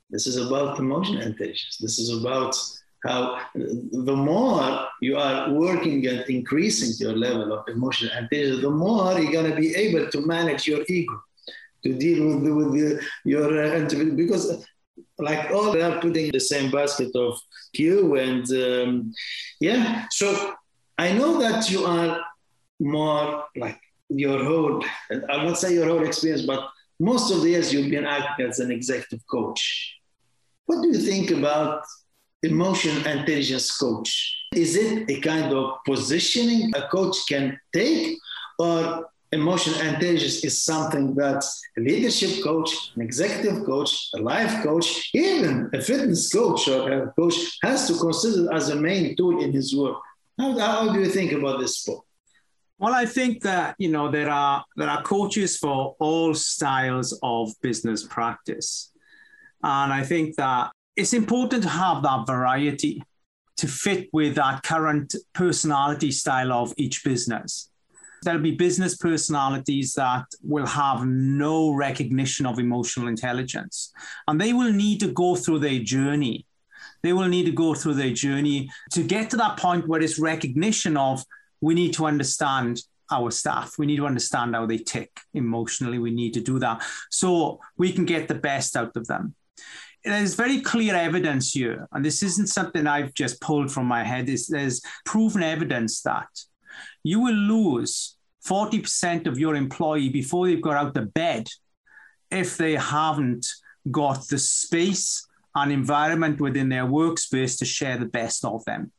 This 0.10 0.28
is 0.28 0.38
about 0.38 0.80
emotional 0.80 1.22
intelligence. 1.22 1.78
This 1.80 2.00
is 2.00 2.22
about 2.22 2.56
how 3.04 3.40
the 3.54 4.16
more 4.16 4.88
you 5.02 5.18
are 5.18 5.52
working 5.52 6.06
at 6.08 6.30
increasing 6.30 6.92
your 7.06 7.16
level 7.16 7.54
of 7.54 7.68
emotional 7.68 8.12
intelligence, 8.18 8.62
the 8.62 8.70
more 8.70 9.20
you're 9.20 9.32
going 9.32 9.52
to 9.52 9.58
be 9.60 9.76
able 9.76 10.10
to 10.10 10.26
manage 10.26 10.68
your 10.68 10.84
ego, 10.88 11.22
to 11.84 11.94
deal 11.94 12.40
with, 12.40 12.54
with 12.54 12.72
the, 12.74 13.02
your 13.26 13.48
uh, 13.64 14.16
because 14.16 14.66
like 15.20 15.52
all 15.52 15.72
they 15.72 15.82
are 15.82 16.00
putting 16.02 16.32
the 16.32 16.40
same 16.40 16.72
basket 16.72 17.16
of 17.16 17.40
you 17.74 18.16
and 18.16 18.50
um, 18.52 19.14
yeah. 19.60 20.06
So 20.12 20.54
I 20.98 21.12
know 21.14 21.40
that 21.40 21.70
you 21.70 21.86
are 21.86 22.22
more 22.80 23.46
like 23.56 23.80
your 24.10 24.44
whole, 24.44 24.84
I 25.30 25.44
won't 25.44 25.58
say 25.58 25.74
your 25.74 25.88
whole 25.88 26.06
experience, 26.06 26.46
but 26.46 26.70
most 27.00 27.32
of 27.32 27.42
the 27.42 27.50
years 27.50 27.74
you've 27.74 27.90
been 27.90 28.06
acting 28.06 28.48
as 28.48 28.60
an 28.60 28.72
executive 28.72 29.26
coach. 29.28 29.98
What 30.66 30.82
do 30.82 30.88
you 30.90 31.00
think 31.00 31.32
about 31.32 31.84
emotion 32.44 32.96
intelligence 33.08 33.76
coach? 33.78 34.36
Is 34.54 34.76
it 34.76 35.10
a 35.10 35.20
kind 35.22 35.54
of 35.54 35.78
positioning 35.86 36.72
a 36.76 36.88
coach 36.88 37.18
can 37.28 37.60
take, 37.74 38.18
or 38.60 39.10
emotion 39.32 39.74
intelligence 39.86 40.46
is 40.46 40.64
something 40.64 41.14
that 41.16 41.44
a 41.78 41.82
leadership 41.82 42.44
coach, 42.44 42.92
an 42.96 43.02
executive 43.02 43.66
coach, 43.66 44.10
a 44.16 44.20
life 44.20 44.64
coach, 44.64 45.10
even 45.14 45.70
a 45.74 45.82
fitness 45.82 46.32
coach 46.32 46.68
or 46.68 46.92
a 46.92 47.12
coach 47.14 47.36
has 47.64 47.88
to 47.88 47.98
consider 47.98 48.54
as 48.54 48.70
a 48.70 48.76
main 48.76 49.16
tool 49.16 49.42
in 49.44 49.52
his 49.52 49.76
work? 49.76 49.98
How, 50.40 50.58
how 50.58 50.94
do 50.94 51.00
you 51.00 51.08
think 51.08 51.32
about 51.34 51.60
this, 51.60 51.84
Paul? 51.84 52.05
Well, 52.78 52.94
I 52.94 53.06
think 53.06 53.42
that 53.44 53.76
you 53.78 53.90
know 53.90 54.12
there 54.12 54.30
are 54.30 54.66
there 54.76 54.90
are 54.90 55.02
coaches 55.02 55.58
for 55.58 55.96
all 56.00 56.34
styles 56.34 57.18
of 57.24 57.54
business 57.62 58.04
practice, 58.04 58.92
and 59.64 59.94
I 59.94 60.04
think 60.04 60.36
that 60.36 60.72
it's 60.98 61.14
important 61.14 61.64
to 61.64 61.70
have 61.70 62.04
that 62.04 62.28
variety 62.28 63.02
to 63.58 63.68
fit 63.68 64.10
with 64.12 64.36
that 64.36 64.64
current 64.64 65.16
personality 65.34 66.12
style 66.12 66.52
of 66.52 66.74
each 66.76 67.04
business. 67.06 67.70
There'll 68.24 68.42
be 68.42 68.56
business 68.56 68.98
personalities 68.98 69.94
that 69.94 70.26
will 70.42 70.66
have 70.66 71.06
no 71.06 71.72
recognition 71.72 72.46
of 72.46 72.60
emotional 72.60 73.08
intelligence, 73.08 73.94
and 74.28 74.42
they 74.42 74.52
will 74.52 74.74
need 74.74 75.00
to 75.00 75.14
go 75.14 75.38
through 75.38 75.60
their 75.60 75.80
journey. 75.80 76.46
They 77.04 77.14
will 77.14 77.30
need 77.30 77.46
to 77.46 77.52
go 77.52 77.74
through 77.74 77.94
their 77.94 78.14
journey 78.14 78.70
to 78.92 79.04
get 79.04 79.30
to 79.30 79.38
that 79.38 79.58
point 79.58 79.88
where 79.88 80.02
it's 80.02 80.20
recognition 80.20 80.98
of 80.98 81.24
we 81.62 81.74
need 81.74 81.94
to 81.94 82.06
understand 82.06 82.82
our 83.12 83.32
staff. 83.32 83.78
We 83.78 83.86
need 83.86 83.98
to 83.98 84.08
understand 84.08 84.56
how 84.56 84.66
they 84.66 84.78
tick 84.78 85.12
emotionally. 85.34 86.00
We 86.00 86.12
need 86.12 86.34
to 86.34 86.42
do 86.42 86.60
that 86.60 86.84
so 87.12 87.60
we 87.78 87.92
can 87.92 88.06
get 88.06 88.28
the 88.28 88.36
best 88.36 88.76
out 88.76 88.96
of 88.96 89.08
them. 89.08 89.36
There's 90.04 90.36
very 90.36 90.62
clear 90.62 90.96
evidence 90.96 91.52
here, 91.52 91.88
and 91.92 92.06
this 92.06 92.22
isn't 92.22 92.48
something 92.48 92.86
I've 92.86 93.14
just 93.16 93.42
pulled 93.42 93.72
from 93.72 93.88
my 93.88 94.04
head. 94.04 94.28
There's, 94.28 94.48
there's 94.48 94.82
proven 95.04 95.42
evidence 95.42 96.02
that 96.04 96.28
you 97.04 97.22
will 97.22 97.34
lose 97.34 98.16
40% 98.48 99.26
of 99.26 99.40
your 99.40 99.56
employee 99.56 100.10
before 100.10 100.46
they've 100.46 100.62
got 100.62 100.76
out 100.76 100.98
of 100.98 101.14
bed 101.14 101.48
if 102.30 102.58
they 102.58 102.76
haven't 102.76 103.48
got 103.90 104.28
the 104.28 104.38
space 104.38 105.26
and 105.56 105.72
environment 105.72 106.40
within 106.40 106.70
their 106.70 106.86
workspace 106.86 107.58
to 107.58 107.66
share 107.66 107.98
the 107.98 108.06
best 108.06 108.46
of 108.46 108.64
them 108.66 108.92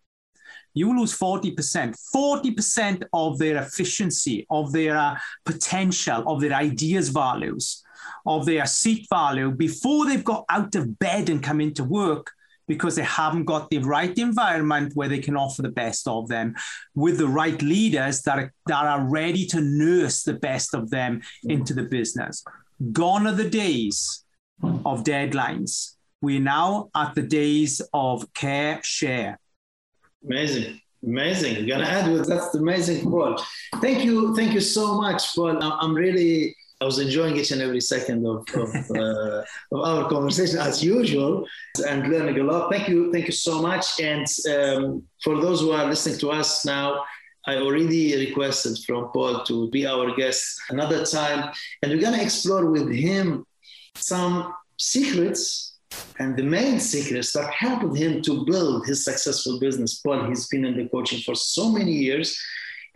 you 0.76 0.94
lose 0.94 1.18
40%, 1.18 1.96
40% 2.14 3.02
of 3.14 3.38
their 3.38 3.56
efficiency, 3.62 4.46
of 4.50 4.72
their 4.72 4.94
uh, 4.94 5.18
potential, 5.46 6.22
of 6.26 6.42
their 6.42 6.52
ideas 6.52 7.08
values, 7.08 7.82
of 8.26 8.44
their 8.44 8.66
seat 8.66 9.06
value 9.08 9.50
before 9.50 10.04
they've 10.04 10.22
got 10.22 10.44
out 10.50 10.74
of 10.74 10.98
bed 10.98 11.30
and 11.30 11.42
come 11.42 11.62
into 11.62 11.82
work 11.82 12.30
because 12.68 12.96
they 12.96 13.04
haven't 13.04 13.46
got 13.46 13.70
the 13.70 13.78
right 13.78 14.18
environment 14.18 14.92
where 14.94 15.08
they 15.08 15.18
can 15.18 15.34
offer 15.34 15.62
the 15.62 15.70
best 15.70 16.06
of 16.06 16.28
them 16.28 16.54
with 16.94 17.16
the 17.16 17.28
right 17.28 17.62
leaders 17.62 18.20
that 18.22 18.38
are, 18.38 18.52
that 18.66 18.84
are 18.84 19.08
ready 19.08 19.46
to 19.46 19.62
nurse 19.62 20.24
the 20.24 20.34
best 20.34 20.74
of 20.74 20.90
them 20.90 21.22
into 21.44 21.72
the 21.72 21.84
business. 21.84 22.44
Gone 22.92 23.26
are 23.26 23.32
the 23.32 23.48
days 23.48 24.24
of 24.62 25.04
deadlines. 25.04 25.92
We're 26.20 26.40
now 26.40 26.90
at 26.94 27.14
the 27.14 27.22
days 27.22 27.80
of 27.94 28.30
care 28.34 28.80
share. 28.82 29.38
Amazing. 30.24 30.80
Amazing. 31.04 31.56
You're 31.56 31.78
gonna 31.78 31.88
add 31.88 32.10
with 32.10 32.28
that's 32.28 32.54
amazing, 32.54 33.10
Paul. 33.10 33.40
Thank 33.80 34.04
you, 34.04 34.34
thank 34.34 34.52
you 34.52 34.60
so 34.60 34.94
much, 35.00 35.34
Paul. 35.34 35.62
I'm 35.62 35.94
really 35.94 36.56
I 36.80 36.84
was 36.84 36.98
enjoying 36.98 37.36
each 37.36 37.52
and 37.52 37.62
every 37.62 37.80
second 37.80 38.26
of, 38.26 38.44
of, 38.54 38.90
uh, 38.96 39.42
of, 39.72 39.80
our 39.80 40.08
conversation 40.10 40.58
as 40.58 40.84
usual 40.84 41.46
and 41.88 42.08
learning 42.08 42.38
a 42.38 42.42
lot. 42.42 42.70
Thank 42.70 42.88
you, 42.88 43.10
thank 43.12 43.26
you 43.26 43.32
so 43.32 43.62
much. 43.62 43.98
And 43.98 44.26
um, 44.50 45.02
for 45.22 45.40
those 45.40 45.60
who 45.60 45.72
are 45.72 45.86
listening 45.86 46.18
to 46.18 46.30
us 46.32 46.66
now, 46.66 47.02
I 47.46 47.56
already 47.56 48.14
requested 48.26 48.78
from 48.84 49.10
Paul 49.12 49.44
to 49.44 49.70
be 49.70 49.86
our 49.86 50.14
guest 50.16 50.60
another 50.68 51.06
time, 51.06 51.50
and 51.82 51.92
we're 51.92 52.00
gonna 52.00 52.22
explore 52.22 52.66
with 52.66 52.92
him 52.92 53.46
some 53.94 54.52
secrets 54.76 55.75
and 56.18 56.36
the 56.36 56.42
main 56.42 56.80
secrets 56.80 57.32
that 57.32 57.52
helped 57.52 57.96
him 57.96 58.22
to 58.22 58.44
build 58.44 58.86
his 58.86 59.04
successful 59.04 59.60
business. 59.60 60.00
Paul, 60.00 60.26
he's 60.28 60.48
been 60.48 60.64
in 60.64 60.76
the 60.76 60.88
coaching 60.88 61.20
for 61.20 61.34
so 61.34 61.70
many 61.70 61.92
years 61.92 62.38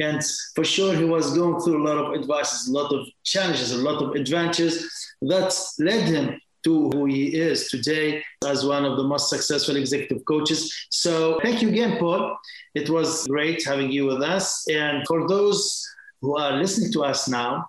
and 0.00 0.22
for 0.55 0.64
sure, 0.64 0.94
he 0.94 1.05
was 1.05 1.37
going 1.37 1.61
through 1.61 1.83
a 1.83 1.87
lot 1.87 1.98
of 1.98 2.18
advices, 2.18 2.68
a 2.68 2.72
lot 2.72 2.92
of 2.92 3.07
challenges, 3.22 3.72
a 3.72 3.79
lot 3.79 4.03
of 4.03 4.14
adventures 4.14 4.88
that 5.22 5.55
led 5.79 6.09
him 6.09 6.40
to 6.64 6.90
who 6.90 7.05
he 7.07 7.35
is 7.35 7.68
today 7.68 8.22
as 8.46 8.64
one 8.64 8.85
of 8.85 8.96
the 8.96 9.03
most 9.03 9.29
successful 9.29 9.76
executive 9.76 10.24
coaches. 10.24 10.87
So 10.90 11.38
thank 11.42 11.62
you 11.62 11.68
again, 11.68 11.98
Paul. 11.98 12.37
It 12.74 12.88
was 12.88 13.26
great 13.26 13.64
having 13.64 13.90
you 13.90 14.07
with 14.07 14.22
us. 14.22 14.66
And 14.68 15.07
for 15.07 15.29
those 15.29 15.87
who 16.22 16.37
are 16.37 16.53
listening 16.53 16.92
to 16.92 17.05
us 17.05 17.29
now, 17.29 17.66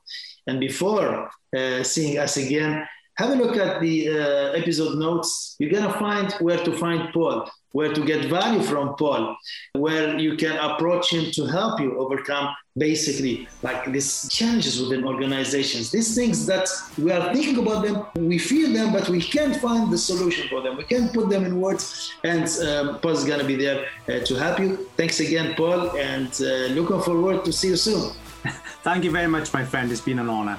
and 0.47 0.59
before 0.59 1.29
uh, 1.55 1.83
seeing 1.83 2.17
us 2.17 2.37
again, 2.37 2.85
have 3.17 3.31
a 3.31 3.35
look 3.35 3.57
at 3.57 3.81
the 3.81 4.09
uh, 4.09 4.51
episode 4.53 4.97
notes. 4.97 5.55
You're 5.59 5.71
going 5.71 5.91
to 5.91 5.97
find 5.99 6.31
where 6.33 6.57
to 6.63 6.77
find 6.77 7.11
Paul, 7.13 7.49
where 7.71 7.93
to 7.93 8.05
get 8.05 8.25
value 8.25 8.61
from 8.61 8.95
Paul, 8.95 9.35
where 9.73 10.17
you 10.17 10.35
can 10.35 10.57
approach 10.57 11.13
him 11.13 11.31
to 11.31 11.45
help 11.45 11.79
you 11.79 11.97
overcome 11.99 12.53
basically 12.77 13.47
like 13.63 13.91
these 13.91 14.29
challenges 14.29 14.81
within 14.81 15.03
organizations. 15.05 15.91
These 15.91 16.15
things 16.15 16.45
that 16.45 16.69
we 16.97 17.11
are 17.11 17.33
thinking 17.33 17.57
about 17.59 17.83
them, 17.85 18.05
we 18.15 18.37
feel 18.37 18.71
them, 18.73 18.93
but 18.93 19.09
we 19.09 19.21
can't 19.21 19.55
find 19.57 19.91
the 19.91 19.97
solution 19.97 20.47
for 20.47 20.61
them. 20.61 20.77
We 20.77 20.85
can't 20.85 21.13
put 21.13 21.29
them 21.29 21.45
in 21.45 21.59
words. 21.59 22.13
And 22.23 22.47
um, 22.67 22.99
Paul 22.99 23.11
is 23.11 23.25
going 23.25 23.39
to 23.39 23.45
be 23.45 23.55
there 23.55 23.87
uh, 24.07 24.19
to 24.25 24.35
help 24.35 24.59
you. 24.59 24.89
Thanks 24.95 25.19
again, 25.19 25.53
Paul, 25.55 25.97
and 25.97 26.31
uh, 26.41 26.73
looking 26.73 27.01
forward 27.01 27.43
to 27.45 27.51
see 27.51 27.69
you 27.69 27.75
soon. 27.75 28.11
Thank 28.83 29.03
you 29.03 29.11
very 29.11 29.27
much, 29.27 29.53
my 29.53 29.63
friend. 29.63 29.91
It's 29.91 30.01
been 30.01 30.19
an 30.19 30.29
honor. 30.29 30.57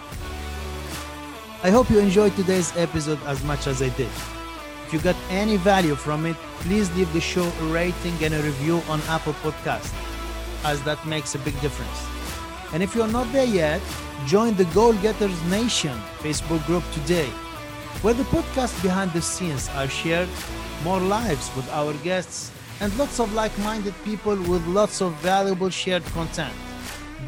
I 1.65 1.71
hope 1.71 1.89
you 1.91 2.01
enjoyed 2.01 2.35
today's 2.35 2.77
episode 2.77 3.21
as 3.25 3.45
much 3.45 3.69
as 3.69 3.83
I 3.83 3.89
did. 3.91 4.11
If 4.85 4.93
you 4.93 4.99
got 4.99 5.15
any 5.31 5.57
value 5.59 5.95
from 5.95 6.27
it, 6.27 6.35
please 6.59 6.93
leave 6.97 7.13
the 7.13 7.21
show 7.21 7.45
a 7.45 7.65
rating 7.67 8.15
and 8.21 8.35
a 8.35 8.43
review 8.43 8.83
on 8.89 9.01
Apple 9.03 9.35
Podcast, 9.35 9.95
as 10.65 10.83
that 10.83 11.07
makes 11.07 11.37
a 11.37 11.39
big 11.39 11.55
difference. 11.61 12.05
And 12.73 12.83
if 12.83 12.97
you're 12.97 13.07
not 13.07 13.33
there 13.33 13.47
yet, 13.47 13.81
join 14.27 14.57
the 14.57 14.65
Goal 14.75 14.93
Getters 14.95 15.41
Nation 15.45 15.97
Facebook 16.19 16.67
group 16.67 16.83
today, 16.95 17.29
where 18.03 18.15
the 18.15 18.25
podcast 18.25 18.83
behind 18.83 19.13
the 19.13 19.23
scenes 19.23 19.69
are 19.77 19.87
shared, 19.87 20.29
more 20.83 20.99
lives 20.99 21.49
with 21.55 21.71
our 21.71 21.93
guests, 22.03 22.51
and 22.81 22.93
lots 22.99 23.21
of 23.21 23.33
like 23.35 23.57
minded 23.59 23.95
people 24.03 24.35
with 24.35 24.67
lots 24.67 25.01
of 25.01 25.13
valuable 25.23 25.71
shared 25.71 26.05
content. 26.07 26.55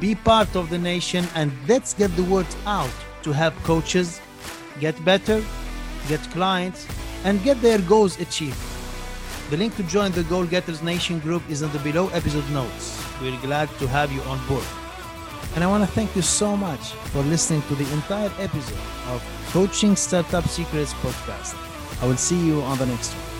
Be 0.00 0.16
part 0.16 0.56
of 0.56 0.70
the 0.70 0.78
nation 0.78 1.24
and 1.36 1.52
let's 1.68 1.94
get 1.94 2.10
the 2.16 2.24
word 2.24 2.48
out 2.66 2.90
to 3.22 3.32
help 3.32 3.54
coaches 3.62 4.20
get 4.80 5.02
better, 5.04 5.42
get 6.08 6.20
clients, 6.30 6.86
and 7.24 7.42
get 7.42 7.60
their 7.62 7.78
goals 7.78 8.20
achieved. 8.20 8.58
The 9.50 9.56
link 9.56 9.76
to 9.76 9.82
join 9.84 10.12
the 10.12 10.24
Goal 10.24 10.46
Getters 10.46 10.82
Nation 10.82 11.18
group 11.20 11.42
is 11.50 11.62
in 11.62 11.70
the 11.72 11.78
below 11.80 12.08
episode 12.08 12.48
notes. 12.50 13.00
We're 13.20 13.38
glad 13.40 13.68
to 13.78 13.86
have 13.88 14.10
you 14.10 14.22
on 14.22 14.40
board. 14.48 14.64
And 15.54 15.62
I 15.62 15.66
want 15.66 15.84
to 15.84 15.90
thank 15.90 16.16
you 16.16 16.22
so 16.22 16.56
much 16.56 16.92
for 17.12 17.22
listening 17.22 17.62
to 17.68 17.74
the 17.74 17.90
entire 17.92 18.32
episode 18.38 18.78
of 19.08 19.22
Coaching 19.50 19.96
Startup 19.96 20.44
Secrets 20.48 20.94
podcast. 20.94 21.54
I 22.02 22.06
will 22.06 22.16
see 22.16 22.44
you 22.44 22.62
on 22.62 22.78
the 22.78 22.86
next 22.86 23.12
one. 23.12 23.33